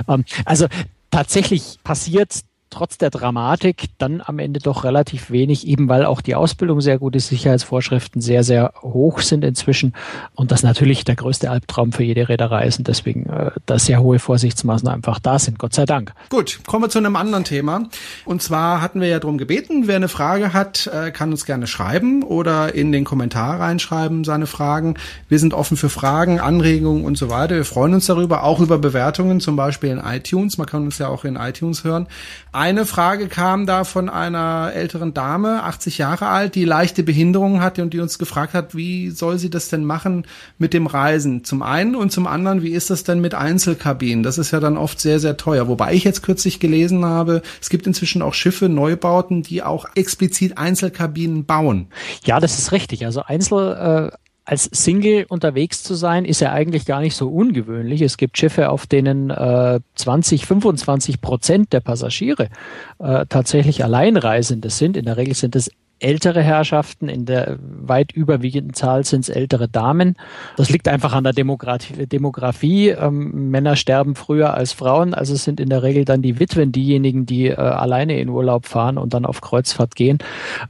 Ja. 0.07 0.13
Ähm, 0.13 0.25
also 0.45 0.67
tatsächlich 1.11 1.77
passiert 1.83 2.41
trotz 2.69 2.97
der 2.97 3.09
Dramatik 3.09 3.85
dann 3.97 4.21
am 4.23 4.39
Ende 4.39 4.59
doch 4.59 4.83
relativ 4.83 5.31
wenig, 5.31 5.67
eben 5.67 5.89
weil 5.89 6.05
auch 6.05 6.21
die 6.21 6.35
Ausbildung 6.35 6.81
sehr 6.81 6.97
gute 6.99 7.19
Sicherheitsvorschriften 7.19 8.21
sehr, 8.21 8.43
sehr 8.43 8.73
hoch 8.81 9.21
sind 9.21 9.43
inzwischen 9.43 9.93
und 10.35 10.51
das 10.51 10.63
natürlich 10.63 11.03
der 11.05 11.15
größte 11.15 11.49
Albtraum 11.49 11.91
für 11.91 12.03
jede 12.03 12.29
Reederei 12.29 12.67
ist 12.67 12.79
und 12.79 12.87
deswegen 12.87 13.27
äh, 13.27 13.51
da 13.65 13.79
sehr 13.79 14.01
hohe 14.01 14.19
Vorsichtsmaßnahmen 14.19 14.97
einfach 14.97 15.19
da 15.19 15.39
sind, 15.39 15.59
Gott 15.59 15.73
sei 15.73 15.85
Dank. 15.85 16.13
Gut, 16.29 16.59
kommen 16.67 16.85
wir 16.85 16.89
zu 16.89 16.99
einem 16.99 17.15
anderen 17.15 17.43
Thema 17.43 17.87
und 18.25 18.41
zwar 18.41 18.81
hatten 18.81 19.01
wir 19.01 19.07
ja 19.07 19.19
darum 19.19 19.37
gebeten, 19.37 19.87
wer 19.87 19.95
eine 19.95 20.09
Frage 20.09 20.53
hat, 20.53 20.87
äh, 20.87 21.11
kann 21.11 21.31
uns 21.31 21.45
gerne 21.45 21.67
schreiben 21.67 22.23
oder 22.23 22.73
in 22.73 22.91
den 22.91 23.03
Kommentar 23.03 23.59
reinschreiben 23.59 24.23
seine 24.23 24.47
Fragen. 24.47 24.95
Wir 25.29 25.39
sind 25.39 25.53
offen 25.53 25.77
für 25.77 25.89
Fragen, 25.89 26.39
Anregungen 26.39 27.05
und 27.05 27.17
so 27.17 27.29
weiter. 27.29 27.55
Wir 27.55 27.65
freuen 27.65 27.93
uns 27.93 28.05
darüber, 28.05 28.43
auch 28.43 28.59
über 28.59 28.77
Bewertungen, 28.77 29.39
zum 29.39 29.55
Beispiel 29.55 29.89
in 29.89 29.99
iTunes. 29.99 30.57
Man 30.57 30.67
kann 30.67 30.83
uns 30.83 30.97
ja 30.97 31.07
auch 31.07 31.25
in 31.25 31.35
iTunes 31.35 31.83
hören. 31.83 32.07
Eine 32.57 32.87
Frage 32.87 33.27
kam 33.27 33.67
da 33.67 33.83
von 33.83 34.09
einer 34.09 34.71
älteren 34.73 35.13
Dame, 35.13 35.61
80 35.61 35.99
Jahre 35.99 36.25
alt, 36.25 36.55
die 36.55 36.65
leichte 36.65 37.03
Behinderungen 37.03 37.61
hatte 37.61 37.83
und 37.83 37.93
die 37.93 37.99
uns 37.99 38.17
gefragt 38.17 38.55
hat, 38.55 38.73
wie 38.73 39.11
soll 39.11 39.37
sie 39.37 39.51
das 39.51 39.69
denn 39.69 39.85
machen 39.85 40.25
mit 40.57 40.73
dem 40.73 40.87
Reisen? 40.87 41.43
Zum 41.43 41.61
einen 41.61 41.95
und 41.95 42.11
zum 42.11 42.25
anderen, 42.25 42.63
wie 42.63 42.71
ist 42.71 42.89
das 42.89 43.03
denn 43.03 43.21
mit 43.21 43.35
Einzelkabinen? 43.35 44.23
Das 44.23 44.39
ist 44.39 44.49
ja 44.49 44.59
dann 44.59 44.75
oft 44.75 44.99
sehr, 44.99 45.19
sehr 45.19 45.37
teuer. 45.37 45.67
Wobei 45.67 45.93
ich 45.93 46.03
jetzt 46.03 46.23
kürzlich 46.23 46.59
gelesen 46.59 47.05
habe, 47.05 47.43
es 47.61 47.69
gibt 47.69 47.85
inzwischen 47.85 48.23
auch 48.23 48.33
Schiffe, 48.33 48.69
Neubauten, 48.69 49.43
die 49.43 49.61
auch 49.61 49.85
explizit 49.93 50.57
Einzelkabinen 50.57 51.45
bauen. 51.45 51.89
Ja, 52.25 52.39
das 52.39 52.57
ist 52.57 52.71
richtig. 52.71 53.05
Also 53.05 53.21
Einzel, 53.21 54.09
äh, 54.11 54.17
als 54.47 54.63
Single 54.71 55.25
unterwegs 55.27 55.83
zu 55.83 55.93
sein, 55.93 56.23
ist 56.23 56.39
ja 56.39 56.53
eigentlich 56.53 56.85
gar 56.85 57.01
nicht 57.01 57.17
so 57.17 57.27
ungewöhnlich. 57.27 58.01
Es 58.01 58.15
gibt 58.15 58.37
Schiffe, 58.37 58.69
auf 58.69 58.87
denen 58.87 59.29
äh, 59.29 59.81
20, 59.95 60.45
25 60.45 61.19
Prozent 61.19 61.73
der 61.73 61.81
Passagiere 61.81 62.47
äh, 62.99 63.25
tatsächlich 63.27 63.83
Alleinreisende 63.83 64.69
sind. 64.69 64.95
In 64.95 65.03
der 65.03 65.17
Regel 65.17 65.35
sind 65.35 65.57
es 65.57 65.69
ältere 65.99 66.41
Herrschaften, 66.41 67.09
in 67.09 67.25
der 67.25 67.57
weit 67.59 68.11
überwiegenden 68.11 68.73
Zahl 68.73 69.03
sind 69.05 69.21
es 69.21 69.29
ältere 69.29 69.67
Damen. 69.67 70.15
Das 70.55 70.69
liegt 70.69 70.87
einfach 70.87 71.13
an 71.13 71.23
der 71.23 71.33
Demografie. 71.33 72.89
Ähm, 72.89 73.49
Männer 73.51 73.75
sterben 73.75 74.15
früher 74.15 74.53
als 74.53 74.73
Frauen, 74.73 75.13
also 75.13 75.33
es 75.33 75.43
sind 75.43 75.59
in 75.59 75.69
der 75.69 75.83
Regel 75.83 76.05
dann 76.05 76.21
die 76.21 76.39
Witwen 76.39 76.71
diejenigen, 76.71 77.25
die 77.25 77.47
äh, 77.47 77.55
alleine 77.55 78.19
in 78.19 78.29
Urlaub 78.29 78.65
fahren 78.65 78.97
und 78.97 79.13
dann 79.13 79.25
auf 79.25 79.41
Kreuzfahrt 79.41 79.95
gehen. 79.95 80.19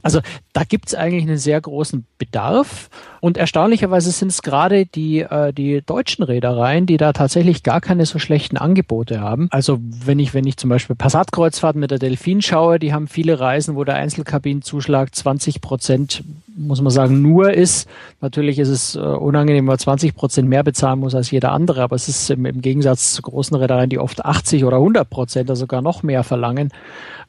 Also 0.02 0.20
da 0.52 0.64
gibt 0.64 0.88
es 0.88 0.94
eigentlich 0.94 1.24
einen 1.24 1.38
sehr 1.38 1.60
großen 1.60 2.04
Bedarf 2.18 2.90
und 3.20 3.36
erstaunlicherweise 3.36 4.10
sind 4.10 4.28
es 4.28 4.42
gerade 4.42 4.86
die, 4.86 5.20
äh, 5.20 5.52
die 5.52 5.82
deutschen 5.84 6.24
Reedereien, 6.24 6.86
die 6.86 6.96
da 6.96 7.12
tatsächlich 7.12 7.62
gar 7.62 7.80
keine 7.80 8.06
so 8.06 8.18
schlechten 8.18 8.56
Angebote 8.56 9.20
haben. 9.20 9.48
Also 9.50 9.78
wenn 9.80 10.18
ich, 10.18 10.34
wenn 10.34 10.46
ich 10.46 10.56
zum 10.56 10.70
Beispiel 10.70 10.96
Passatkreuzfahrten 10.96 11.80
mit 11.80 11.90
der 11.90 11.98
Delfin 11.98 12.42
schaue, 12.42 12.78
die 12.78 12.92
haben 12.92 13.08
viele 13.08 13.40
Reisen, 13.40 13.76
wo 13.76 13.84
der 13.84 13.96
Einzelkabinenzuschlag 13.96 15.14
20 15.18 15.60
Prozent, 15.60 16.24
muss 16.56 16.80
man 16.80 16.90
sagen, 16.90 17.22
nur 17.22 17.52
ist. 17.52 17.88
Natürlich 18.20 18.58
ist 18.58 18.68
es 18.68 18.96
äh, 18.96 18.98
unangenehm, 18.98 19.66
weil 19.66 19.78
20 19.78 20.14
Prozent 20.14 20.48
mehr 20.48 20.64
bezahlen 20.64 21.00
muss 21.00 21.14
als 21.14 21.30
jeder 21.30 21.52
andere, 21.52 21.82
aber 21.82 21.96
es 21.96 22.08
ist 22.08 22.30
im, 22.30 22.46
im 22.46 22.60
Gegensatz 22.60 23.12
zu 23.12 23.22
großen 23.22 23.56
Reedereien, 23.56 23.90
die 23.90 23.98
oft 23.98 24.24
80 24.24 24.64
oder 24.64 24.76
100 24.76 25.08
Prozent, 25.08 25.50
also 25.50 25.60
sogar 25.60 25.82
noch 25.82 26.02
mehr 26.02 26.24
verlangen 26.24 26.70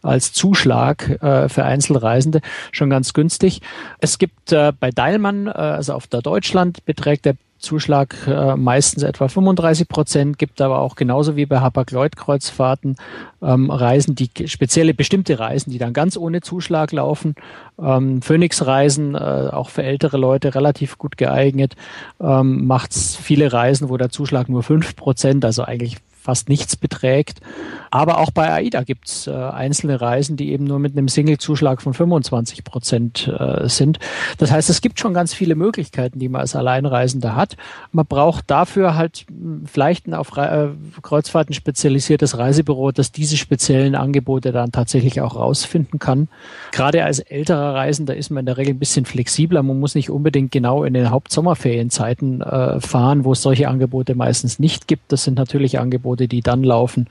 als 0.02 0.32
Zuschlag 0.34 1.22
äh, 1.22 1.50
für 1.50 1.66
Einzelreisende, 1.66 2.42
schon 2.72 2.90
ganz 2.90 3.14
günstig. 3.14 3.62
Es 4.00 4.18
gibt 4.18 4.52
äh, 4.52 4.72
bei 4.80 4.92
Deilmann, 4.92 5.48
äh, 5.48 5.52
also 5.52 5.94
auf 5.94 6.08
der 6.08 6.22
Deutschland, 6.22 6.86
beträgt 6.86 7.26
der 7.26 7.36
Zuschlag 7.60 8.16
äh, 8.28 8.56
meistens 8.56 9.04
etwa 9.04 9.28
35 9.28 9.88
Prozent, 9.88 10.38
gibt 10.38 10.62
aber 10.62 10.80
auch 10.80 10.96
genauso 10.96 11.36
wie 11.36 11.46
bei 11.46 11.60
Hapag-Lloyd-Kreuzfahrten 11.60 12.96
ähm, 13.42 13.70
Reisen, 13.70 14.16
die 14.16 14.30
spezielle 14.46 14.94
bestimmte 14.94 15.40
Reisen, 15.40 15.72
die 15.72 15.78
dann 15.78 15.94
ganz 15.94 16.18
ohne 16.18 16.42
Zuschlag 16.42 16.92
laufen. 16.92 17.36
Ähm, 17.80 18.22
Phoenix-Reisen, 18.22 19.16
äh, 19.16 19.18
auch 19.52 19.70
für 19.70 19.84
ältere 19.84 20.18
Leute 20.18 20.56
relativ 20.56 20.98
gut 20.98 21.18
geeignet, 21.18 21.76
ähm, 22.20 22.66
macht 22.66 22.94
viele 22.94 23.54
Reisen, 23.54 23.90
wo 23.90 23.98
der 23.98 24.10
Zuschlag 24.10 24.50
nur 24.50 24.64
fünf 24.64 24.96
Prozent, 24.96 25.46
also 25.46 25.64
eigentlich 25.64 25.98
fast 26.30 26.48
nichts 26.48 26.76
beträgt. 26.76 27.42
Aber 27.90 28.20
auch 28.20 28.30
bei 28.30 28.54
AIDA 28.54 28.84
gibt 28.84 29.08
es 29.08 29.26
äh, 29.26 29.32
einzelne 29.32 30.00
Reisen, 30.00 30.38
die 30.38 30.52
eben 30.52 30.66
nur 30.66 30.78
mit 30.78 30.96
einem 30.96 31.08
Single-Zuschlag 31.08 31.82
von 31.82 31.96
25 31.96 32.64
Prozent 32.64 33.28
äh, 33.28 33.68
sind. 33.68 33.98
Das 34.38 34.52
heißt, 34.52 34.70
es 34.70 34.82
gibt 34.82 35.00
schon 35.00 35.16
ganz 35.16 35.34
viele 35.34 35.56
Möglichkeiten, 35.56 36.20
die 36.20 36.30
man 36.30 36.42
als 36.42 36.56
Alleinreisender 36.56 37.36
hat. 37.36 37.58
Man 37.92 38.06
braucht 38.06 38.52
dafür 38.52 38.96
halt 38.96 39.26
hm, 39.28 39.64
vielleicht 39.66 40.06
ein 40.06 40.14
auf 40.14 40.38
äh, 40.38 40.68
Kreuzfahrten 41.02 41.56
spezialisiertes 41.56 42.38
Reisebüro, 42.38 42.92
das 42.92 43.12
diese 43.12 43.36
speziellen 43.36 43.96
Angebote 43.96 44.52
dann 44.52 44.72
tatsächlich 44.72 45.22
auch 45.22 45.36
rausfinden 45.36 45.98
kann. 45.98 46.28
Gerade 46.72 47.06
als 47.06 47.18
älterer 47.18 47.74
Reisender 47.74 48.16
ist 48.16 48.30
man 48.30 48.42
in 48.42 48.46
der 48.46 48.58
Regel 48.58 48.76
ein 48.76 48.80
bisschen 48.80 49.06
flexibler. 49.06 49.64
Man 49.64 49.80
muss 49.80 49.96
nicht 49.96 50.12
unbedingt 50.12 50.52
genau 50.52 50.84
in 50.84 50.94
den 50.94 51.10
Hauptsommerferienzeiten 51.10 52.42
äh, 52.42 52.80
fahren, 52.82 53.26
wo 53.26 53.32
es 53.32 53.42
solche 53.42 53.68
Angebote 53.68 54.14
meistens 54.14 54.60
nicht 54.60 54.88
gibt. 54.88 55.12
Das 55.12 55.24
sind 55.24 55.36
natürlich 55.40 55.80
Angebote, 55.80 56.19
die 56.28 56.42
dann 56.42 56.64
laufen, 56.64 57.08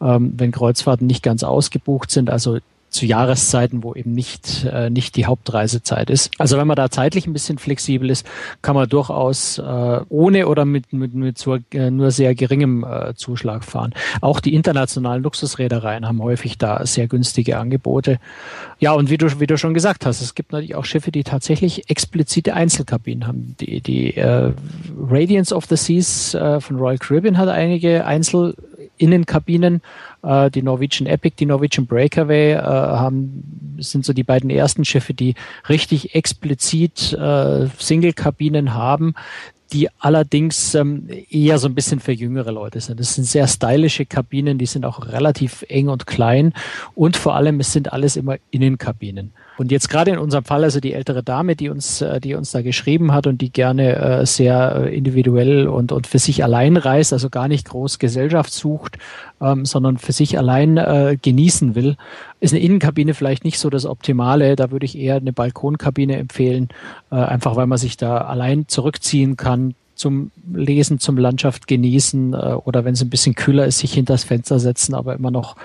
ähm, 0.00 0.32
wenn 0.36 0.52
Kreuzfahrten 0.52 1.06
nicht 1.06 1.22
ganz 1.22 1.42
ausgebucht 1.42 2.10
sind, 2.10 2.30
also 2.30 2.58
zu 2.96 3.06
Jahreszeiten, 3.06 3.82
wo 3.84 3.94
eben 3.94 4.12
nicht, 4.12 4.64
äh, 4.64 4.90
nicht 4.90 5.16
die 5.16 5.26
Hauptreisezeit 5.26 6.10
ist. 6.10 6.32
Also 6.38 6.58
wenn 6.58 6.66
man 6.66 6.76
da 6.76 6.90
zeitlich 6.90 7.26
ein 7.26 7.32
bisschen 7.32 7.58
flexibel 7.58 8.10
ist, 8.10 8.26
kann 8.62 8.74
man 8.74 8.88
durchaus 8.88 9.58
äh, 9.58 10.00
ohne 10.08 10.48
oder 10.48 10.64
mit, 10.64 10.92
mit, 10.92 11.14
mit 11.14 11.38
so, 11.38 11.58
äh, 11.72 11.90
nur 11.90 12.10
sehr 12.10 12.34
geringem 12.34 12.84
äh, 12.84 13.14
Zuschlag 13.14 13.64
fahren. 13.64 13.94
Auch 14.20 14.40
die 14.40 14.54
internationalen 14.54 15.22
Luxusreedereien 15.22 16.06
haben 16.06 16.22
häufig 16.22 16.58
da 16.58 16.84
sehr 16.86 17.06
günstige 17.06 17.58
Angebote. 17.58 18.18
Ja, 18.78 18.92
und 18.92 19.10
wie 19.10 19.18
du, 19.18 19.40
wie 19.40 19.46
du 19.46 19.56
schon 19.58 19.74
gesagt 19.74 20.06
hast, 20.06 20.20
es 20.20 20.34
gibt 20.34 20.52
natürlich 20.52 20.74
auch 20.74 20.84
Schiffe, 20.84 21.12
die 21.12 21.24
tatsächlich 21.24 21.90
explizite 21.90 22.54
Einzelkabinen 22.54 23.26
haben. 23.26 23.56
Die, 23.60 23.80
die 23.80 24.16
äh, 24.16 24.52
Radiance 25.08 25.54
of 25.54 25.66
the 25.66 25.76
Seas 25.76 26.34
äh, 26.34 26.60
von 26.60 26.76
Royal 26.76 26.98
Caribbean 26.98 27.38
hat 27.38 27.48
einige 27.48 28.04
Einzelinnenkabinen. 28.96 29.82
Äh, 30.22 30.50
die 30.50 30.62
Norwegian 30.62 31.06
Epic, 31.06 31.36
die 31.38 31.46
Norwegian 31.46 31.86
Breakaway 31.86 32.52
äh, 32.52 32.58
haben, 32.58 33.76
sind 33.78 34.04
so 34.04 34.12
die 34.12 34.24
beiden 34.24 34.50
ersten 34.50 34.84
Schiffe, 34.84 35.14
die 35.14 35.34
richtig 35.68 36.14
explizit 36.14 37.12
äh, 37.12 37.68
Single-Kabinen 37.78 38.74
haben 38.74 39.14
die 39.72 39.88
allerdings 39.98 40.76
ähm, 40.76 41.08
eher 41.28 41.58
so 41.58 41.66
ein 41.66 41.74
bisschen 41.74 41.98
für 41.98 42.12
jüngere 42.12 42.52
Leute 42.52 42.80
sind. 42.80 43.00
Das 43.00 43.14
sind 43.14 43.24
sehr 43.24 43.48
stylische 43.48 44.06
Kabinen, 44.06 44.58
die 44.58 44.66
sind 44.66 44.84
auch 44.84 45.08
relativ 45.08 45.64
eng 45.68 45.88
und 45.88 46.06
klein 46.06 46.52
und 46.94 47.16
vor 47.16 47.34
allem 47.34 47.58
es 47.58 47.72
sind 47.72 47.92
alles 47.92 48.16
immer 48.16 48.36
Innenkabinen. 48.52 49.32
Und 49.58 49.72
jetzt 49.72 49.88
gerade 49.88 50.10
in 50.10 50.18
unserem 50.18 50.44
Fall, 50.44 50.64
also 50.64 50.80
die 50.80 50.92
ältere 50.92 51.22
Dame, 51.22 51.56
die 51.56 51.68
uns, 51.68 52.02
äh, 52.02 52.20
die 52.20 52.34
uns 52.34 52.50
da 52.50 52.62
geschrieben 52.62 53.12
hat 53.12 53.26
und 53.26 53.40
die 53.40 53.50
gerne 53.50 53.96
äh, 53.96 54.26
sehr 54.26 54.84
äh, 54.84 54.96
individuell 54.96 55.66
und, 55.68 55.92
und 55.92 56.06
für 56.06 56.18
sich 56.18 56.44
allein 56.44 56.76
reist, 56.76 57.12
also 57.12 57.30
gar 57.30 57.48
nicht 57.48 57.68
groß 57.68 57.98
Gesellschaft 57.98 58.52
sucht, 58.52 58.98
ähm, 59.40 59.64
sondern 59.64 59.98
für 59.98 60.12
sich 60.12 60.38
allein 60.38 60.76
äh, 60.76 61.16
genießen 61.20 61.74
will, 61.74 61.96
ist 62.40 62.52
eine 62.52 62.62
Innenkabine 62.62 63.14
vielleicht 63.14 63.44
nicht 63.44 63.58
so 63.58 63.70
das 63.70 63.86
Optimale. 63.86 64.56
Da 64.56 64.70
würde 64.70 64.84
ich 64.84 64.98
eher 64.98 65.16
eine 65.16 65.32
Balkonkabine 65.32 66.16
empfehlen, 66.16 66.68
äh, 67.10 67.16
einfach 67.16 67.56
weil 67.56 67.66
man 67.66 67.78
sich 67.78 67.96
da 67.96 68.18
allein 68.18 68.68
zurückziehen 68.68 69.36
kann, 69.36 69.74
zum 69.96 70.30
Lesen, 70.54 71.00
zum 71.00 71.16
Landschaft 71.16 71.66
genießen 71.66 72.34
äh, 72.34 72.36
oder 72.36 72.84
wenn 72.84 72.94
es 72.94 73.02
ein 73.02 73.10
bisschen 73.10 73.34
kühler 73.34 73.66
ist, 73.66 73.78
sich 73.78 73.94
hinter 73.94 74.14
das 74.14 74.24
Fenster 74.24 74.60
setzen, 74.60 74.94
aber 74.94 75.14
immer 75.14 75.30
noch 75.30 75.56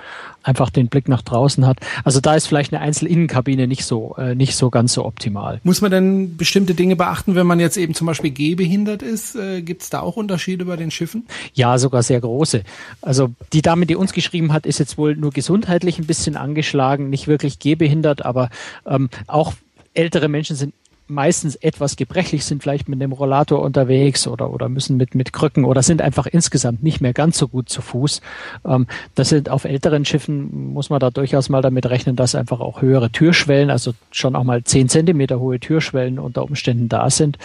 einfach 0.42 0.70
den 0.70 0.88
Blick 0.88 1.08
nach 1.08 1.22
draußen 1.22 1.66
hat. 1.66 1.78
Also 2.02 2.20
da 2.20 2.34
ist 2.34 2.46
vielleicht 2.46 2.72
eine 2.72 2.82
Einzelinnenkabine 2.82 3.68
nicht 3.68 3.84
so 3.84 4.16
äh, 4.18 4.34
nicht 4.34 4.56
so 4.56 4.70
ganz 4.70 4.94
so 4.94 5.04
optimal. 5.04 5.60
Muss 5.62 5.80
man 5.80 5.90
denn 5.90 6.36
bestimmte 6.36 6.74
Dinge 6.74 6.96
beachten, 6.96 7.34
wenn 7.34 7.46
man 7.46 7.60
jetzt 7.60 7.76
eben 7.76 7.94
zum 7.94 8.06
Beispiel 8.06 8.30
gehbehindert 8.30 9.02
ist? 9.02 9.36
Äh, 9.36 9.62
Gibt 9.62 9.82
es 9.82 9.90
da 9.90 10.00
auch 10.00 10.16
Unterschiede 10.16 10.64
bei 10.64 10.76
den 10.76 10.90
Schiffen? 10.90 11.26
Ja, 11.54 11.78
sogar 11.78 12.02
sehr 12.02 12.20
große. 12.20 12.62
Also 13.02 13.30
die 13.52 13.62
Dame, 13.62 13.86
die 13.86 13.96
uns 13.96 14.12
geschrieben 14.12 14.52
hat, 14.52 14.66
ist 14.66 14.78
jetzt 14.78 14.98
wohl 14.98 15.14
nur 15.14 15.30
gesundheitlich 15.30 15.98
ein 15.98 16.06
bisschen 16.06 16.36
angeschlagen, 16.36 17.10
nicht 17.10 17.28
wirklich 17.28 17.58
gehbehindert, 17.58 18.24
aber 18.24 18.50
ähm, 18.86 19.10
auch 19.26 19.52
ältere 19.94 20.28
Menschen 20.28 20.56
sind 20.56 20.74
meistens 21.12 21.56
etwas 21.56 21.96
gebrechlich 21.96 22.44
sind, 22.44 22.62
vielleicht 22.62 22.88
mit 22.88 23.00
dem 23.00 23.12
Rollator 23.12 23.62
unterwegs 23.62 24.26
oder, 24.26 24.50
oder 24.50 24.68
müssen 24.68 24.96
mit, 24.96 25.14
mit 25.14 25.32
Krücken 25.32 25.64
oder 25.64 25.82
sind 25.82 26.02
einfach 26.02 26.26
insgesamt 26.26 26.82
nicht 26.82 27.00
mehr 27.00 27.12
ganz 27.12 27.38
so 27.38 27.48
gut 27.48 27.68
zu 27.68 27.82
Fuß. 27.82 28.20
Ähm, 28.66 28.86
das 29.14 29.28
sind 29.28 29.50
auf 29.50 29.64
älteren 29.64 30.04
Schiffen, 30.04 30.72
muss 30.72 30.90
man 30.90 31.00
da 31.00 31.10
durchaus 31.10 31.48
mal 31.48 31.62
damit 31.62 31.86
rechnen, 31.86 32.16
dass 32.16 32.34
einfach 32.34 32.60
auch 32.60 32.82
höhere 32.82 33.10
Türschwellen, 33.10 33.70
also 33.70 33.92
schon 34.10 34.34
auch 34.34 34.44
mal 34.44 34.64
zehn 34.64 34.88
Zentimeter 34.88 35.38
hohe 35.38 35.60
Türschwellen 35.60 36.18
unter 36.18 36.42
Umständen 36.42 36.88
da 36.88 37.10
sind. 37.10 37.38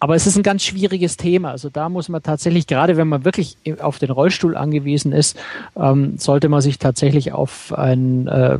Aber 0.00 0.14
es 0.14 0.26
ist 0.26 0.36
ein 0.36 0.42
ganz 0.42 0.62
schwieriges 0.62 1.18
Thema. 1.18 1.50
Also 1.50 1.68
da 1.68 1.90
muss 1.90 2.08
man 2.08 2.22
tatsächlich, 2.22 2.66
gerade 2.66 2.96
wenn 2.96 3.06
man 3.06 3.26
wirklich 3.26 3.58
auf 3.80 3.98
den 3.98 4.10
Rollstuhl 4.10 4.56
angewiesen 4.56 5.12
ist, 5.12 5.36
ähm, 5.76 6.16
sollte 6.16 6.48
man 6.48 6.62
sich 6.62 6.78
tatsächlich 6.78 7.32
auf 7.32 7.74
ein 7.76 8.26
äh, 8.26 8.58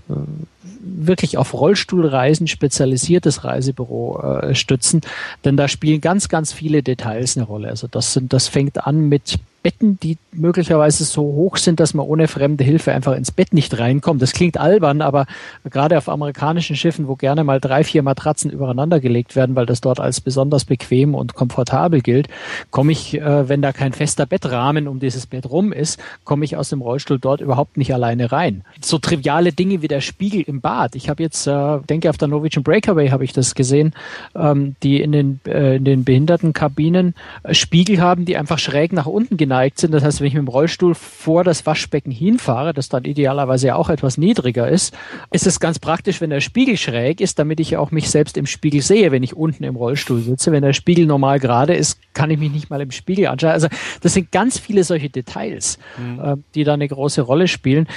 wirklich 0.82 1.38
auf 1.38 1.54
Rollstuhlreisen 1.54 2.46
spezialisiertes 2.46 3.44
Reisebüro 3.44 4.20
äh, 4.20 4.54
stützen, 4.54 5.00
denn 5.44 5.56
da 5.56 5.66
spielen 5.68 6.02
ganz, 6.02 6.28
ganz 6.28 6.52
viele 6.52 6.82
Details 6.82 7.36
eine 7.36 7.46
Rolle. 7.46 7.68
Also 7.68 7.86
das 7.86 8.12
sind, 8.12 8.32
das 8.32 8.48
fängt 8.48 8.86
an 8.86 9.08
mit 9.08 9.38
Betten, 9.62 9.98
die 10.00 10.16
möglicherweise 10.32 11.04
so 11.04 11.22
hoch 11.22 11.56
sind, 11.56 11.80
dass 11.80 11.92
man 11.92 12.06
ohne 12.06 12.28
fremde 12.28 12.64
Hilfe 12.64 12.92
einfach 12.92 13.14
ins 13.14 13.30
Bett 13.30 13.52
nicht 13.52 13.78
reinkommt. 13.78 14.22
Das 14.22 14.32
klingt 14.32 14.58
albern, 14.58 15.02
aber 15.02 15.26
gerade 15.68 15.98
auf 15.98 16.08
amerikanischen 16.08 16.76
Schiffen, 16.76 17.08
wo 17.08 17.16
gerne 17.16 17.44
mal 17.44 17.60
drei, 17.60 17.84
vier 17.84 18.02
Matratzen 18.02 18.50
übereinander 18.50 19.00
gelegt 19.00 19.36
werden, 19.36 19.56
weil 19.56 19.66
das 19.66 19.80
dort 19.80 20.00
als 20.00 20.20
besonders 20.20 20.64
bequem 20.64 21.14
und 21.14 21.34
komfortabel 21.34 22.00
gilt, 22.00 22.28
komme 22.70 22.92
ich, 22.92 23.20
äh, 23.20 23.48
wenn 23.48 23.60
da 23.60 23.72
kein 23.72 23.92
fester 23.92 24.24
Bettrahmen 24.24 24.88
um 24.88 25.00
dieses 25.00 25.26
Bett 25.26 25.50
rum 25.50 25.72
ist, 25.72 26.00
komme 26.24 26.44
ich 26.44 26.56
aus 26.56 26.70
dem 26.70 26.80
Rollstuhl 26.80 27.18
dort 27.18 27.40
überhaupt 27.40 27.76
nicht 27.76 27.92
alleine 27.92 28.32
rein. 28.32 28.64
So 28.80 28.98
triviale 28.98 29.52
Dinge 29.52 29.82
wie 29.82 29.88
der 29.88 30.00
Spiegel 30.00 30.42
im 30.42 30.60
Bad. 30.60 30.94
Ich 30.94 31.08
habe 31.08 31.22
jetzt, 31.22 31.46
äh, 31.46 31.78
denke 31.88 32.08
auf 32.08 32.18
der 32.18 32.28
Norwegian 32.28 32.62
Breakaway 32.62 33.10
habe 33.10 33.24
ich 33.24 33.32
das 33.32 33.54
gesehen, 33.54 33.92
ähm, 34.34 34.76
die 34.82 35.00
in 35.02 35.12
den, 35.12 35.40
äh, 35.46 35.76
in 35.76 35.84
den 35.84 36.04
Behindertenkabinen 36.04 37.14
äh, 37.42 37.54
Spiegel 37.54 38.00
haben, 38.00 38.24
die 38.24 38.36
einfach 38.36 38.58
schräg 38.58 38.92
nach 38.92 39.06
unten 39.06 39.36
gehen 39.36 39.49
geneigt 39.50 39.80
sind. 39.80 39.92
Das 39.92 40.04
heißt, 40.04 40.20
wenn 40.20 40.28
ich 40.28 40.34
mit 40.34 40.44
dem 40.44 40.48
Rollstuhl 40.48 40.94
vor 40.94 41.42
das 41.42 41.66
Waschbecken 41.66 42.12
hinfahre, 42.12 42.72
das 42.72 42.88
dann 42.88 43.04
idealerweise 43.04 43.66
ja 43.66 43.74
auch 43.74 43.90
etwas 43.90 44.16
niedriger 44.16 44.68
ist, 44.68 44.96
ist 45.32 45.44
es 45.44 45.58
ganz 45.58 45.80
praktisch, 45.80 46.20
wenn 46.20 46.30
der 46.30 46.40
Spiegel 46.40 46.76
schräg 46.76 47.20
ist, 47.20 47.40
damit 47.40 47.58
ich 47.58 47.76
auch 47.76 47.90
mich 47.90 48.10
selbst 48.10 48.36
im 48.36 48.46
Spiegel 48.46 48.80
sehe, 48.80 49.10
wenn 49.10 49.24
ich 49.24 49.34
unten 49.36 49.64
im 49.64 49.74
Rollstuhl 49.74 50.20
sitze. 50.20 50.52
Wenn 50.52 50.62
der 50.62 50.72
Spiegel 50.72 51.06
normal 51.06 51.40
gerade 51.40 51.74
ist, 51.74 51.98
kann 52.14 52.30
ich 52.30 52.38
mich 52.38 52.52
nicht 52.52 52.70
mal 52.70 52.80
im 52.80 52.92
Spiegel 52.92 53.26
anschauen. 53.26 53.50
Also 53.50 53.66
das 54.02 54.14
sind 54.14 54.30
ganz 54.30 54.56
viele 54.56 54.84
solche 54.84 55.10
Details, 55.10 55.80
mhm. 55.98 56.20
äh, 56.20 56.36
die 56.54 56.62
da 56.62 56.74
eine 56.74 56.86
große 56.86 57.22
Rolle 57.22 57.48
spielen. 57.48 57.88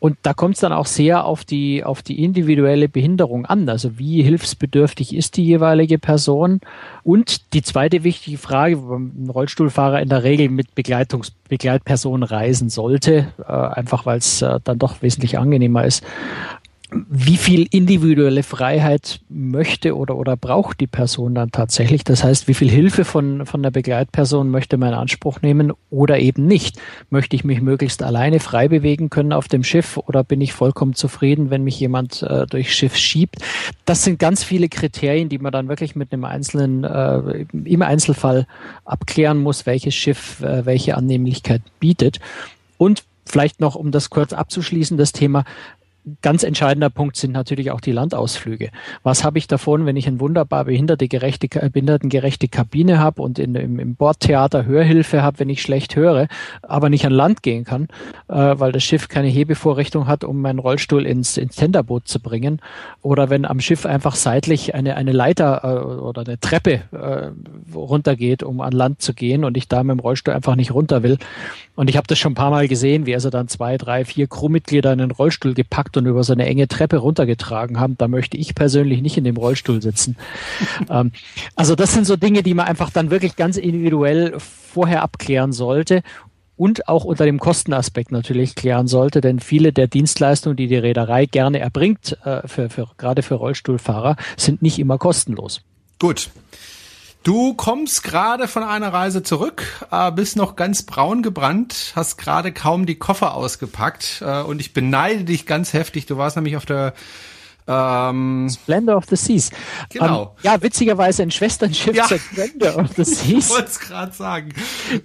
Und 0.00 0.16
da 0.22 0.34
kommt 0.34 0.56
es 0.56 0.60
dann 0.60 0.72
auch 0.72 0.86
sehr 0.86 1.24
auf 1.24 1.44
die, 1.44 1.84
auf 1.84 2.02
die 2.02 2.24
individuelle 2.24 2.88
Behinderung 2.88 3.46
an. 3.46 3.68
Also 3.68 3.96
wie 3.96 4.22
hilfsbedürftig 4.22 5.14
ist 5.14 5.36
die 5.36 5.44
jeweilige 5.44 6.00
Person? 6.00 6.60
Und 7.06 7.52
die 7.52 7.62
zweite 7.62 8.02
wichtige 8.02 8.36
Frage, 8.36 8.82
wo 8.82 8.96
ein 8.96 9.30
Rollstuhlfahrer 9.30 10.02
in 10.02 10.08
der 10.08 10.24
Regel 10.24 10.48
mit 10.48 10.74
Begleitungs 10.74 11.30
Begleitperson 11.48 12.24
reisen 12.24 12.68
sollte, 12.68 13.32
äh, 13.46 13.52
einfach 13.52 14.06
weil 14.06 14.18
es 14.18 14.42
äh, 14.42 14.58
dann 14.64 14.80
doch 14.80 15.02
wesentlich 15.02 15.38
angenehmer 15.38 15.84
ist 15.84 16.02
wie 16.92 17.36
viel 17.36 17.66
individuelle 17.70 18.44
Freiheit 18.44 19.20
möchte 19.28 19.96
oder, 19.96 20.16
oder 20.16 20.36
braucht 20.36 20.78
die 20.80 20.86
Person 20.86 21.34
dann 21.34 21.50
tatsächlich? 21.50 22.04
Das 22.04 22.22
heißt, 22.22 22.46
wie 22.46 22.54
viel 22.54 22.70
Hilfe 22.70 23.04
von, 23.04 23.44
von 23.44 23.62
der 23.62 23.72
Begleitperson 23.72 24.50
möchte 24.50 24.76
man 24.76 24.90
in 24.90 24.94
Anspruch 24.94 25.42
nehmen 25.42 25.72
oder 25.90 26.20
eben 26.20 26.46
nicht? 26.46 26.80
Möchte 27.10 27.34
ich 27.34 27.44
mich 27.44 27.60
möglichst 27.60 28.04
alleine 28.04 28.38
frei 28.38 28.68
bewegen 28.68 29.10
können 29.10 29.32
auf 29.32 29.48
dem 29.48 29.64
Schiff 29.64 29.96
oder 29.96 30.22
bin 30.22 30.40
ich 30.40 30.52
vollkommen 30.52 30.94
zufrieden, 30.94 31.50
wenn 31.50 31.64
mich 31.64 31.80
jemand 31.80 32.22
äh, 32.22 32.46
durchs 32.46 32.74
Schiff 32.74 32.96
schiebt? 32.96 33.36
Das 33.84 34.04
sind 34.04 34.20
ganz 34.20 34.44
viele 34.44 34.68
Kriterien, 34.68 35.28
die 35.28 35.38
man 35.38 35.52
dann 35.52 35.68
wirklich 35.68 35.96
mit 35.96 36.12
einem 36.12 36.24
einzelnen, 36.24 36.84
äh, 36.84 37.46
im 37.64 37.82
Einzelfall 37.82 38.46
abklären 38.84 39.38
muss, 39.38 39.66
welches 39.66 39.94
Schiff 39.94 40.40
äh, 40.40 40.64
welche 40.64 40.96
Annehmlichkeit 40.96 41.62
bietet. 41.80 42.20
Und 42.78 43.02
Vielleicht 43.28 43.60
noch, 43.60 43.74
um 43.74 43.90
das 43.90 44.08
kurz 44.08 44.32
abzuschließen, 44.32 44.96
das 44.96 45.10
Thema, 45.10 45.44
ganz 46.22 46.44
entscheidender 46.44 46.90
Punkt 46.90 47.16
sind 47.16 47.32
natürlich 47.32 47.70
auch 47.70 47.80
die 47.80 47.92
Landausflüge. 47.92 48.70
Was 49.02 49.24
habe 49.24 49.38
ich 49.38 49.48
davon, 49.48 49.86
wenn 49.86 49.96
ich 49.96 50.06
eine 50.06 50.20
wunderbar 50.20 50.64
behinderte, 50.64 51.08
gerechte, 51.08 51.48
behindertengerechte 51.48 52.48
Kabine 52.48 52.98
habe 52.98 53.22
und 53.22 53.38
in, 53.38 53.54
im, 53.56 53.78
im 53.80 53.96
Bordtheater 53.96 54.66
Hörhilfe 54.66 55.22
habe, 55.22 55.40
wenn 55.40 55.48
ich 55.48 55.62
schlecht 55.62 55.96
höre, 55.96 56.28
aber 56.62 56.90
nicht 56.90 57.06
an 57.06 57.12
Land 57.12 57.42
gehen 57.42 57.64
kann, 57.64 57.88
äh, 58.28 58.34
weil 58.34 58.70
das 58.70 58.84
Schiff 58.84 59.08
keine 59.08 59.28
Hebevorrichtung 59.28 60.06
hat, 60.06 60.22
um 60.22 60.40
meinen 60.40 60.60
Rollstuhl 60.60 61.04
ins, 61.04 61.36
ins 61.36 61.56
Tenderboot 61.56 62.06
zu 62.06 62.20
bringen. 62.20 62.60
Oder 63.02 63.28
wenn 63.28 63.44
am 63.44 63.60
Schiff 63.60 63.84
einfach 63.84 64.14
seitlich 64.14 64.74
eine, 64.74 64.96
eine 64.96 65.12
Leiter 65.12 65.62
äh, 65.64 66.00
oder 66.00 66.22
eine 66.22 66.38
Treppe 66.38 66.82
äh, 66.92 67.30
runtergeht, 67.74 68.44
um 68.44 68.60
an 68.60 68.72
Land 68.72 69.02
zu 69.02 69.12
gehen 69.12 69.44
und 69.44 69.56
ich 69.56 69.68
da 69.68 69.82
mit 69.82 69.96
dem 69.96 70.00
Rollstuhl 70.00 70.34
einfach 70.34 70.54
nicht 70.54 70.72
runter 70.72 71.02
will. 71.02 71.18
Und 71.74 71.90
ich 71.90 71.96
habe 71.96 72.06
das 72.06 72.18
schon 72.18 72.32
ein 72.32 72.36
paar 72.36 72.50
Mal 72.50 72.68
gesehen, 72.68 73.06
wie 73.06 73.14
also 73.14 73.28
dann 73.28 73.48
zwei, 73.48 73.76
drei, 73.76 74.04
vier 74.04 74.28
Crewmitglieder 74.28 74.92
in 74.92 74.98
den 74.98 75.10
Rollstuhl 75.10 75.52
gepackt 75.52 75.95
und 75.96 76.06
über 76.06 76.24
so 76.24 76.32
eine 76.32 76.46
enge 76.46 76.68
Treppe 76.68 76.98
runtergetragen 76.98 77.80
haben, 77.80 77.96
da 77.98 78.08
möchte 78.08 78.36
ich 78.36 78.54
persönlich 78.54 79.02
nicht 79.02 79.16
in 79.16 79.24
dem 79.24 79.36
Rollstuhl 79.36 79.82
sitzen. 79.82 80.16
ähm, 80.90 81.12
also 81.54 81.74
das 81.74 81.92
sind 81.92 82.06
so 82.06 82.16
Dinge, 82.16 82.42
die 82.42 82.54
man 82.54 82.66
einfach 82.66 82.90
dann 82.90 83.10
wirklich 83.10 83.36
ganz 83.36 83.56
individuell 83.56 84.34
vorher 84.38 85.02
abklären 85.02 85.52
sollte 85.52 86.02
und 86.56 86.88
auch 86.88 87.04
unter 87.04 87.24
dem 87.24 87.38
Kostenaspekt 87.38 88.12
natürlich 88.12 88.54
klären 88.54 88.88
sollte, 88.88 89.20
denn 89.20 89.40
viele 89.40 89.72
der 89.72 89.86
Dienstleistungen, 89.86 90.56
die 90.56 90.66
die 90.66 90.76
Reederei 90.76 91.26
gerne 91.26 91.58
erbringt, 91.58 92.18
äh, 92.24 92.46
für, 92.46 92.70
für, 92.70 92.88
gerade 92.96 93.22
für 93.22 93.34
Rollstuhlfahrer, 93.34 94.16
sind 94.36 94.62
nicht 94.62 94.78
immer 94.78 94.98
kostenlos. 94.98 95.60
Gut. 95.98 96.30
Du 97.26 97.54
kommst 97.54 98.04
gerade 98.04 98.46
von 98.46 98.62
einer 98.62 98.92
Reise 98.92 99.20
zurück, 99.20 99.64
äh, 99.90 100.12
bist 100.12 100.36
noch 100.36 100.54
ganz 100.54 100.84
braun 100.84 101.24
gebrannt, 101.24 101.92
hast 101.96 102.18
gerade 102.18 102.52
kaum 102.52 102.86
die 102.86 102.94
Koffer 102.94 103.34
ausgepackt 103.34 104.22
äh, 104.24 104.42
und 104.42 104.60
ich 104.60 104.72
beneide 104.72 105.24
dich 105.24 105.44
ganz 105.44 105.72
heftig. 105.72 106.06
Du 106.06 106.18
warst 106.18 106.36
nämlich 106.36 106.56
auf 106.56 106.66
der 106.66 106.94
Ähm, 107.68 108.48
Splendor 108.48 108.96
of 108.96 109.04
the 109.08 109.16
Seas. 109.16 109.50
Genau. 109.90 110.22
Ähm, 110.22 110.28
ja, 110.42 110.62
witzigerweise 110.62 111.22
ein 111.22 111.30
Schwesternschiff 111.30 111.96
ja. 111.96 112.04
zur 112.04 112.18
Grandeur 112.34 112.76
of 112.78 112.92
the 112.96 113.04
Seas. 113.04 113.48
ich 113.48 113.50
wollte 113.50 113.66
es 113.66 113.80
gerade 113.80 114.12
sagen. 114.12 114.52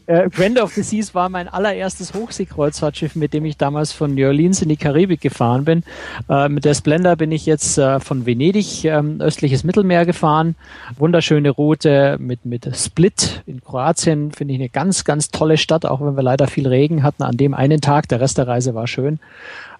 Äh, 0.05 0.29
Grandeur 0.29 0.65
of 0.65 0.73
the 0.73 0.83
Seas 0.83 1.15
war 1.15 1.29
mein 1.29 1.47
allererstes 1.47 2.13
Hochseekreuzfahrtschiff, 2.13 3.15
mit 3.15 3.33
dem 3.33 3.45
ich 3.45 3.57
damals 3.57 3.91
von 3.91 4.13
New 4.13 4.27
Orleans 4.27 4.61
in 4.61 4.69
die 4.69 4.77
Karibik 4.77 5.21
gefahren 5.21 5.65
bin. 5.65 5.83
Äh, 6.29 6.49
mit 6.49 6.65
der 6.65 6.75
Splendor 6.75 7.15
bin 7.15 7.31
ich 7.31 7.45
jetzt 7.45 7.77
äh, 7.77 7.99
von 7.99 8.25
Venedig 8.25 8.85
ähm, 8.85 9.21
östliches 9.21 9.63
Mittelmeer 9.63 10.05
gefahren. 10.05 10.55
Wunderschöne 10.97 11.49
Route 11.49 12.17
mit, 12.19 12.45
mit 12.45 12.69
Split 12.75 13.41
in 13.47 13.61
Kroatien. 13.61 14.31
Finde 14.31 14.53
ich 14.53 14.59
eine 14.59 14.69
ganz, 14.69 15.03
ganz 15.03 15.29
tolle 15.29 15.57
Stadt, 15.57 15.85
auch 15.85 16.01
wenn 16.01 16.15
wir 16.15 16.23
leider 16.23 16.47
viel 16.47 16.67
Regen 16.67 17.01
hatten 17.03 17.23
an 17.23 17.37
dem 17.37 17.53
einen 17.53 17.81
Tag. 17.81 18.07
Der 18.09 18.19
Rest 18.19 18.37
der 18.37 18.47
Reise 18.47 18.75
war 18.75 18.87
schön. 18.87 19.19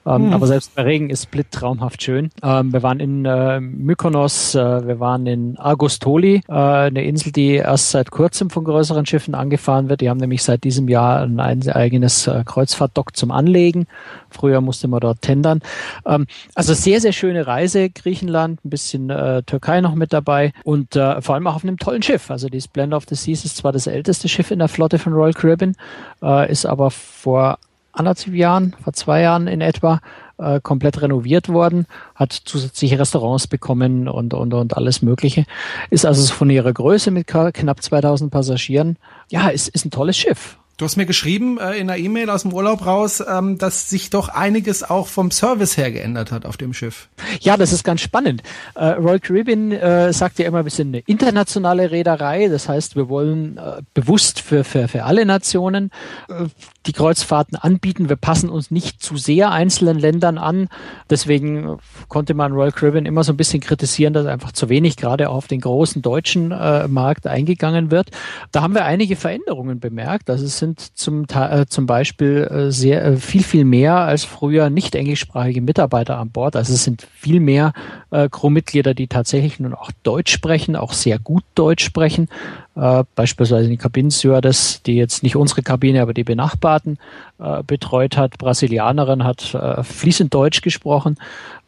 Ähm, 0.06 0.28
mhm. 0.28 0.34
Aber 0.34 0.48
selbst 0.48 0.74
bei 0.76 0.84
Regen 0.84 1.10
ist 1.10 1.24
Split 1.24 1.52
traumhaft 1.52 2.02
schön. 2.02 2.30
Ähm, 2.44 2.74
wir 2.74 2.82
waren 2.84 3.00
in 3.00 3.26
äh, 3.26 3.60
Mykonos, 3.60 4.56
äh, 4.56 4.88
wir 4.88 5.00
waren 5.00 5.28
in 5.28 5.58
Agostoli, 5.60 6.42
äh, 6.48 6.54
eine 6.54 7.04
Insel, 7.04 7.32
die 7.32 7.56
erst 7.56 7.92
seit 7.92 8.10
kurzem 8.10 8.50
von 8.50 8.64
größeren 8.64 9.06
Schiffen 9.06 9.36
angefahren 9.36 9.90
wird. 9.90 10.02
Die 10.02 10.10
haben 10.10 10.18
nämlich 10.18 10.44
seit 10.44 10.64
diesem 10.64 10.88
Jahr 10.88 11.22
ein 11.22 11.40
eigenes 11.40 12.28
äh, 12.28 12.44
Kreuzfahrtdock 12.46 13.16
zum 13.16 13.32
Anlegen. 13.32 13.88
Früher 14.30 14.62
musste 14.62 14.88
man 14.88 15.02
dort 15.02 15.22
tendern. 15.22 15.62
Ähm, 16.06 16.26
also 16.56 16.74
sehr, 16.74 17.00
sehr 17.00 17.14
schöne 17.14 17.46
Reise. 17.46 17.90
Griechenland, 17.90 18.64
ein 18.66 18.70
bisschen 18.70 19.10
äh, 19.10 19.44
Türkei 19.44 19.82
noch 19.82 19.96
mit 19.96 20.14
dabei 20.14 20.54
und 20.64 20.96
äh, 20.96 21.22
vor 21.22 21.36
allem 21.36 21.48
auch 21.48 21.56
auf 21.56 21.64
einem 21.64 21.78
tollen 21.78 22.02
Schiff. 22.02 22.32
Also 22.32 22.50
die 22.50 22.62
Splendor 22.62 22.98
of 22.98 23.06
the 23.08 23.16
Seas 23.16 23.46
ist 23.46 23.58
zwar 23.58 23.72
das 23.72 23.88
älteste 23.88 24.28
Schiff 24.28 24.50
in 24.52 24.60
der 24.60 24.68
Flotte 24.68 24.98
von 24.98 25.14
Royal 25.14 25.34
Caribbean, 25.34 25.76
ist 26.48 26.66
aber 26.66 26.92
vor 26.92 27.58
anderthalb 27.94 28.36
Jahren, 28.36 28.76
vor 28.84 28.94
zwei 28.94 29.22
Jahren 29.22 29.48
in 29.48 29.62
etwa, 29.62 30.00
äh, 30.38 30.60
komplett 30.62 31.02
renoviert 31.02 31.50
worden, 31.50 31.86
hat 32.16 32.34
zusätzliche 32.34 33.00
Restaurants 33.00 33.48
bekommen 33.48 34.08
und, 34.08 34.34
und, 34.34 34.54
und 34.54 34.76
alles 34.76 35.02
Mögliche. 35.02 35.46
Ist 35.90 36.06
also 36.06 36.34
von 36.34 36.50
ihrer 36.50 36.74
Größe 36.74 37.12
mit 37.12 37.28
knapp 37.28 37.82
2000 37.82 38.32
Passagieren, 38.32 38.98
ja, 39.30 39.50
ist, 39.50 39.68
ist 39.70 39.86
ein 39.86 39.92
tolles 39.92 40.18
Schiff. 40.18 40.58
Du 40.82 40.86
hast 40.86 40.98
mir 40.98 41.06
geschrieben 41.06 41.60
äh, 41.60 41.76
in 41.76 41.92
einer 41.92 41.98
E-Mail 42.00 42.32
aus 42.32 42.42
dem 42.42 42.54
Urlaub 42.54 42.88
raus, 42.88 43.24
ähm, 43.30 43.60
dass 43.60 43.92
sich 43.92 44.10
doch 44.10 44.30
einiges 44.30 44.82
auch 44.82 45.06
vom 45.06 45.30
Service 45.30 45.78
her 45.78 45.92
geändert 45.92 46.32
hat 46.32 46.44
auf 46.44 46.58
dem 46.58 46.74
Schiff. 46.74 47.08
Ja, 47.40 47.56
das 47.56 47.72
ist 47.72 47.84
ganz 47.84 48.02
spannend. 48.02 48.42
Äh, 48.74 48.86
Royal 48.94 49.20
Caribbean 49.20 49.72
äh, 49.74 50.12
sagt 50.12 50.40
ja 50.40 50.48
immer, 50.48 50.64
wir 50.64 50.72
sind 50.72 50.88
eine 50.88 51.02
internationale 51.02 51.92
Reederei. 51.92 52.48
Das 52.48 52.68
heißt, 52.68 52.96
wir 52.96 53.10
wollen 53.10 53.58
äh, 53.58 53.84
bewusst 53.94 54.40
für, 54.40 54.64
für, 54.64 54.88
für 54.88 55.04
alle 55.04 55.24
Nationen 55.24 55.92
äh, 56.30 56.46
die 56.88 56.94
Kreuzfahrten 56.94 57.58
anbieten. 57.58 58.10
Wir 58.10 58.16
passen 58.16 58.50
uns 58.50 58.72
nicht 58.72 59.04
zu 59.04 59.18
sehr 59.18 59.52
einzelnen 59.52 60.00
Ländern 60.00 60.40
an. 60.40 60.68
Deswegen 61.12 61.78
konnte 62.08 62.34
man 62.34 62.54
Royal 62.54 62.72
Caribbean 62.72 63.06
immer 63.06 63.24
so 63.24 63.34
ein 63.34 63.38
bisschen 63.38 63.60
kritisieren, 63.60 64.14
dass 64.14 64.26
einfach 64.26 64.52
zu 64.52 64.68
wenig 64.68 64.98
gerade 64.98 65.30
auf 65.30 65.48
den 65.48 65.62
großen 65.62 66.02
deutschen 66.02 66.52
äh, 66.52 66.88
Markt 66.88 67.28
eingegangen 67.28 67.92
wird. 67.92 68.10
Da 68.52 68.64
haben 68.64 68.74
wir 68.74 68.86
einige 68.86 69.16
Veränderungen 69.16 69.80
bemerkt. 69.80 70.28
Also 70.32 70.46
es 70.46 70.58
zum, 70.80 71.26
äh, 71.30 71.66
zum 71.68 71.86
Beispiel 71.86 72.48
äh, 72.50 72.72
sehr 72.72 73.04
äh, 73.04 73.18
viel, 73.18 73.44
viel 73.44 73.66
mehr 73.66 73.96
als 73.96 74.24
früher 74.24 74.70
nicht 74.70 74.96
englischsprachige 74.96 75.62
Mitarbeiter 75.62 76.18
an 76.18 76.30
Bord. 76.30 76.56
Also 76.56 76.74
es 76.74 76.84
sind 76.84 77.08
viel 77.14 77.40
mehr 77.40 77.74
äh, 78.12 78.30
Crewmitglieder, 78.30 78.94
die 78.94 79.08
tatsächlich 79.08 79.60
nun 79.60 79.74
auch 79.74 79.92
Deutsch 80.04 80.32
sprechen, 80.32 80.76
auch 80.76 80.94
sehr 80.94 81.20
gut 81.20 81.44
Deutsch 81.56 81.84
sprechen 81.84 82.30
äh, 82.82 83.04
beispielsweise 83.14 83.70
die 83.70 83.78
Kabinenstewardess, 83.78 84.82
die 84.82 84.96
jetzt 84.96 85.22
nicht 85.22 85.36
unsere 85.36 85.62
Kabine, 85.62 86.02
aber 86.02 86.16
die 86.16 86.24
benachbarten 86.24 86.98
äh, 87.38 87.62
betreut 87.62 88.18
hat, 88.18 88.40
Brasilianerin, 88.40 89.24
hat 89.24 89.54
äh, 89.54 89.84
fließend 89.84 90.34
Deutsch 90.34 90.62
gesprochen. 90.62 91.18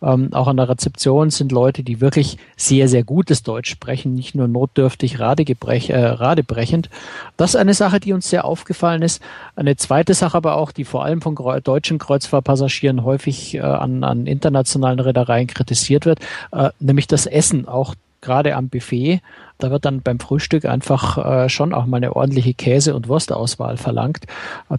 Ähm, 0.02 0.34
auch 0.34 0.48
an 0.48 0.58
der 0.58 0.70
Rezeption 0.70 1.30
sind 1.30 1.52
Leute, 1.52 1.84
die 1.84 2.02
wirklich 2.02 2.38
sehr, 2.58 2.90
sehr 2.90 3.04
gutes 3.04 3.44
Deutsch 3.44 3.70
sprechen, 3.70 4.16
nicht 4.16 4.34
nur 4.34 4.48
notdürftig 4.48 5.20
radegebrech, 5.20 5.92
äh, 5.92 6.04
radebrechend. 6.04 6.90
Das 7.38 7.52
ist 7.52 7.58
eine 7.58 7.76
Sache, 7.76 8.00
die 8.00 8.14
uns 8.14 8.32
sehr 8.32 8.44
aufgefallen 8.44 9.04
ist. 9.04 9.22
Eine 9.56 9.76
zweite 9.76 10.16
Sache 10.16 10.38
aber 10.38 10.58
auch, 10.58 10.72
die 10.72 10.84
vor 10.84 11.06
allem 11.06 11.22
von 11.22 11.36
deutschen 11.64 12.00
Kreuzfahrtpassagieren 12.00 13.04
häufig 13.04 13.54
äh, 13.54 13.60
an, 13.60 14.04
an 14.04 14.26
internationalen 14.26 15.00
Reedereien 15.00 15.46
kritisiert 15.46 16.08
wird, 16.08 16.22
äh, 16.52 16.72
nämlich 16.80 17.06
das 17.06 17.28
Essen. 17.28 17.68
Auch 17.68 17.94
gerade 18.24 18.56
am 18.56 18.70
Buffet, 18.70 19.22
da 19.64 19.72
wird 19.72 19.86
dann 19.86 20.02
beim 20.02 20.20
Frühstück 20.20 20.66
einfach 20.66 21.18
äh, 21.18 21.50
schon 21.50 21.74
auch 21.74 21.86
mal 21.86 21.98
eine 21.98 22.16
ordentliche 22.16 22.54
Käse- 22.54 22.96
und 22.96 23.08
Wurstauswahl 23.08 23.78
verlangt. 23.78 24.26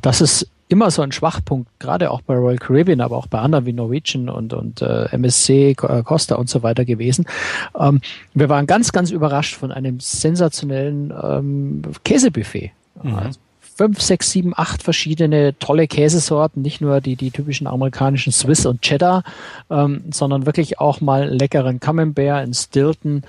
Das 0.03 0.21
ist 0.21 0.49
immer 0.69 0.91
so 0.91 1.03
ein 1.03 1.13
Schwachpunkt, 1.13 1.69
gerade 1.79 2.11
auch 2.11 2.21
bei 2.23 2.35
Royal 2.35 2.59
Caribbean, 2.59 3.01
aber 3.01 3.17
auch 3.17 3.27
bei 3.27 3.39
anderen 3.39 3.67
wie 3.67 3.73
Norwegian 3.73 4.29
und, 4.29 4.53
und 4.53 4.83
äh, 4.83 5.07
MSC, 5.13 5.71
äh, 5.71 6.03
Costa 6.03 6.37
und 6.37 6.49
so 6.49 6.63
weiter 6.63 6.85
gewesen. 6.85 7.27
Ähm, 7.79 8.01
wir 8.35 8.49
waren 8.49 8.67
ganz, 8.67 8.93
ganz 8.93 9.11
überrascht 9.11 9.57
von 9.57 9.73
einem 9.73 10.01
sensationellen 10.01 11.13
ähm, 11.23 11.83
Käsebuffet. 12.05 12.73
Mhm. 13.03 13.15
Also 13.15 13.39
fünf, 13.77 14.01
sechs, 14.01 14.31
sieben, 14.31 14.53
acht 14.57 14.83
verschiedene 14.83 15.59
tolle 15.59 15.87
Käsesorten, 15.89 16.63
nicht 16.63 16.81
nur 16.81 17.01
die, 17.01 17.17
die 17.17 17.31
typischen 17.31 17.67
amerikanischen 17.67 18.33
Swiss 18.33 18.67
und 18.67 18.83
Cheddar, 18.83 19.25
ähm, 19.71 20.05
sondern 20.13 20.47
wirklich 20.47 20.79
auch 20.79 21.01
mal 21.01 21.29
leckeren 21.29 21.81
Camembert 21.81 22.47
in 22.47 22.55
Stilton. 22.55 23.23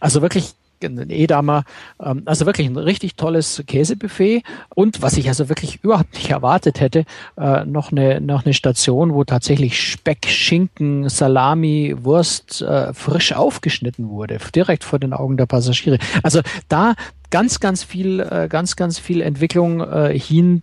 Also 0.00 0.20
wirklich 0.20 0.54
ein 0.84 1.10
Edamer, 1.10 1.64
ähm, 2.02 2.22
also 2.24 2.46
wirklich 2.46 2.66
ein 2.66 2.76
richtig 2.76 3.16
tolles 3.16 3.62
Käsebuffet 3.66 4.42
und 4.74 5.02
was 5.02 5.16
ich 5.16 5.28
also 5.28 5.48
wirklich 5.48 5.82
überhaupt 5.82 6.14
nicht 6.14 6.30
erwartet 6.30 6.80
hätte, 6.80 7.04
äh, 7.36 7.64
noch 7.64 7.92
eine 7.92 8.20
noch 8.20 8.44
eine 8.44 8.54
Station, 8.54 9.14
wo 9.14 9.24
tatsächlich 9.24 9.80
Speck, 9.80 10.26
Schinken, 10.26 11.08
Salami, 11.08 11.94
Wurst 11.98 12.62
äh, 12.62 12.92
frisch 12.94 13.32
aufgeschnitten 13.32 14.08
wurde, 14.08 14.38
direkt 14.54 14.84
vor 14.84 14.98
den 14.98 15.12
Augen 15.12 15.36
der 15.36 15.46
Passagiere. 15.46 15.98
Also 16.22 16.40
da 16.68 16.94
ganz, 17.30 17.58
ganz 17.58 17.82
viel, 17.82 18.20
äh, 18.20 18.46
ganz, 18.48 18.76
ganz 18.76 19.00
viel 19.00 19.20
Entwicklung 19.20 19.80
äh, 19.80 20.16
hin 20.16 20.62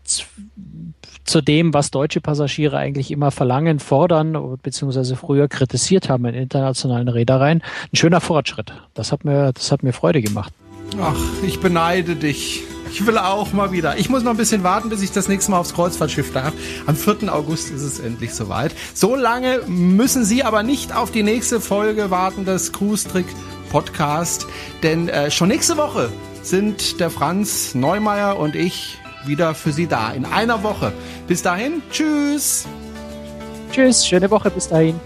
zu 1.24 1.42
dem, 1.42 1.74
was 1.74 1.92
deutsche 1.92 2.22
Passagiere 2.22 2.78
eigentlich 2.78 3.12
immer 3.12 3.32
verlangen, 3.32 3.80
fordern, 3.80 4.58
beziehungsweise 4.62 5.16
früher 5.16 5.48
kritisiert 5.48 6.10
haben 6.10 6.26
in 6.26 6.36
internationalen 6.36 7.08
Reedereien. 7.08 7.62
Ein 7.92 7.96
schöner 7.96 8.22
Fortschritt. 8.22 8.74
Das 8.94 9.12
hat 9.12 9.26
mir, 9.26 9.54
das 9.54 9.72
hat 9.72 9.84
mir 9.84 9.94
Freude 9.94 10.22
gemacht. 10.22 10.54
Ach, 11.00 11.16
ich 11.46 11.60
beneide 11.60 12.16
dich. 12.16 12.64
Ich 12.92 13.06
will 13.08 13.18
auch 13.18 13.54
mal 13.54 13.72
wieder. 13.72 13.98
Ich 13.98 14.10
muss 14.10 14.24
noch 14.24 14.32
ein 14.32 14.38
bisschen 14.38 14.64
warten, 14.64 14.90
bis 14.90 15.02
ich 15.02 15.12
das 15.14 15.30
nächste 15.30 15.52
Mal 15.52 15.60
aufs 15.60 15.74
Kreuzfahrtschiff 15.74 16.34
darf. 16.34 16.54
Am 16.86 16.96
4. 16.96 17.34
August 17.34 17.72
ist 17.72 17.84
es 17.84 18.00
endlich 18.00 18.34
soweit. 18.34 18.76
So 18.94 19.16
lange 19.16 19.62
müssen 19.68 20.26
Sie 20.26 20.44
aber 20.44 20.62
nicht 20.62 20.94
auf 20.94 21.10
die 21.10 21.24
nächste 21.24 21.62
Folge 21.62 22.12
warten 22.12 22.44
des 22.44 22.74
Cruise 22.74 23.08
Trick 23.08 23.28
Podcast, 23.70 24.46
denn 24.84 25.08
äh, 25.08 25.32
schon 25.32 25.48
nächste 25.48 25.78
Woche 25.78 26.12
sind 26.42 27.00
der 27.00 27.10
Franz 27.10 27.74
Neumeier 27.74 28.38
und 28.38 28.56
ich 28.56 28.98
wieder 29.26 29.54
für 29.54 29.72
Sie 29.72 29.88
da 29.88 30.12
in 30.12 30.26
einer 30.26 30.64
Woche. 30.64 30.94
Bis 31.28 31.42
dahin, 31.42 31.82
tschüss. 31.92 32.66
Tschüss, 33.72 34.06
schöne 34.06 34.30
Woche 34.30 34.50
bis 34.50 34.68
dahin. 34.68 35.00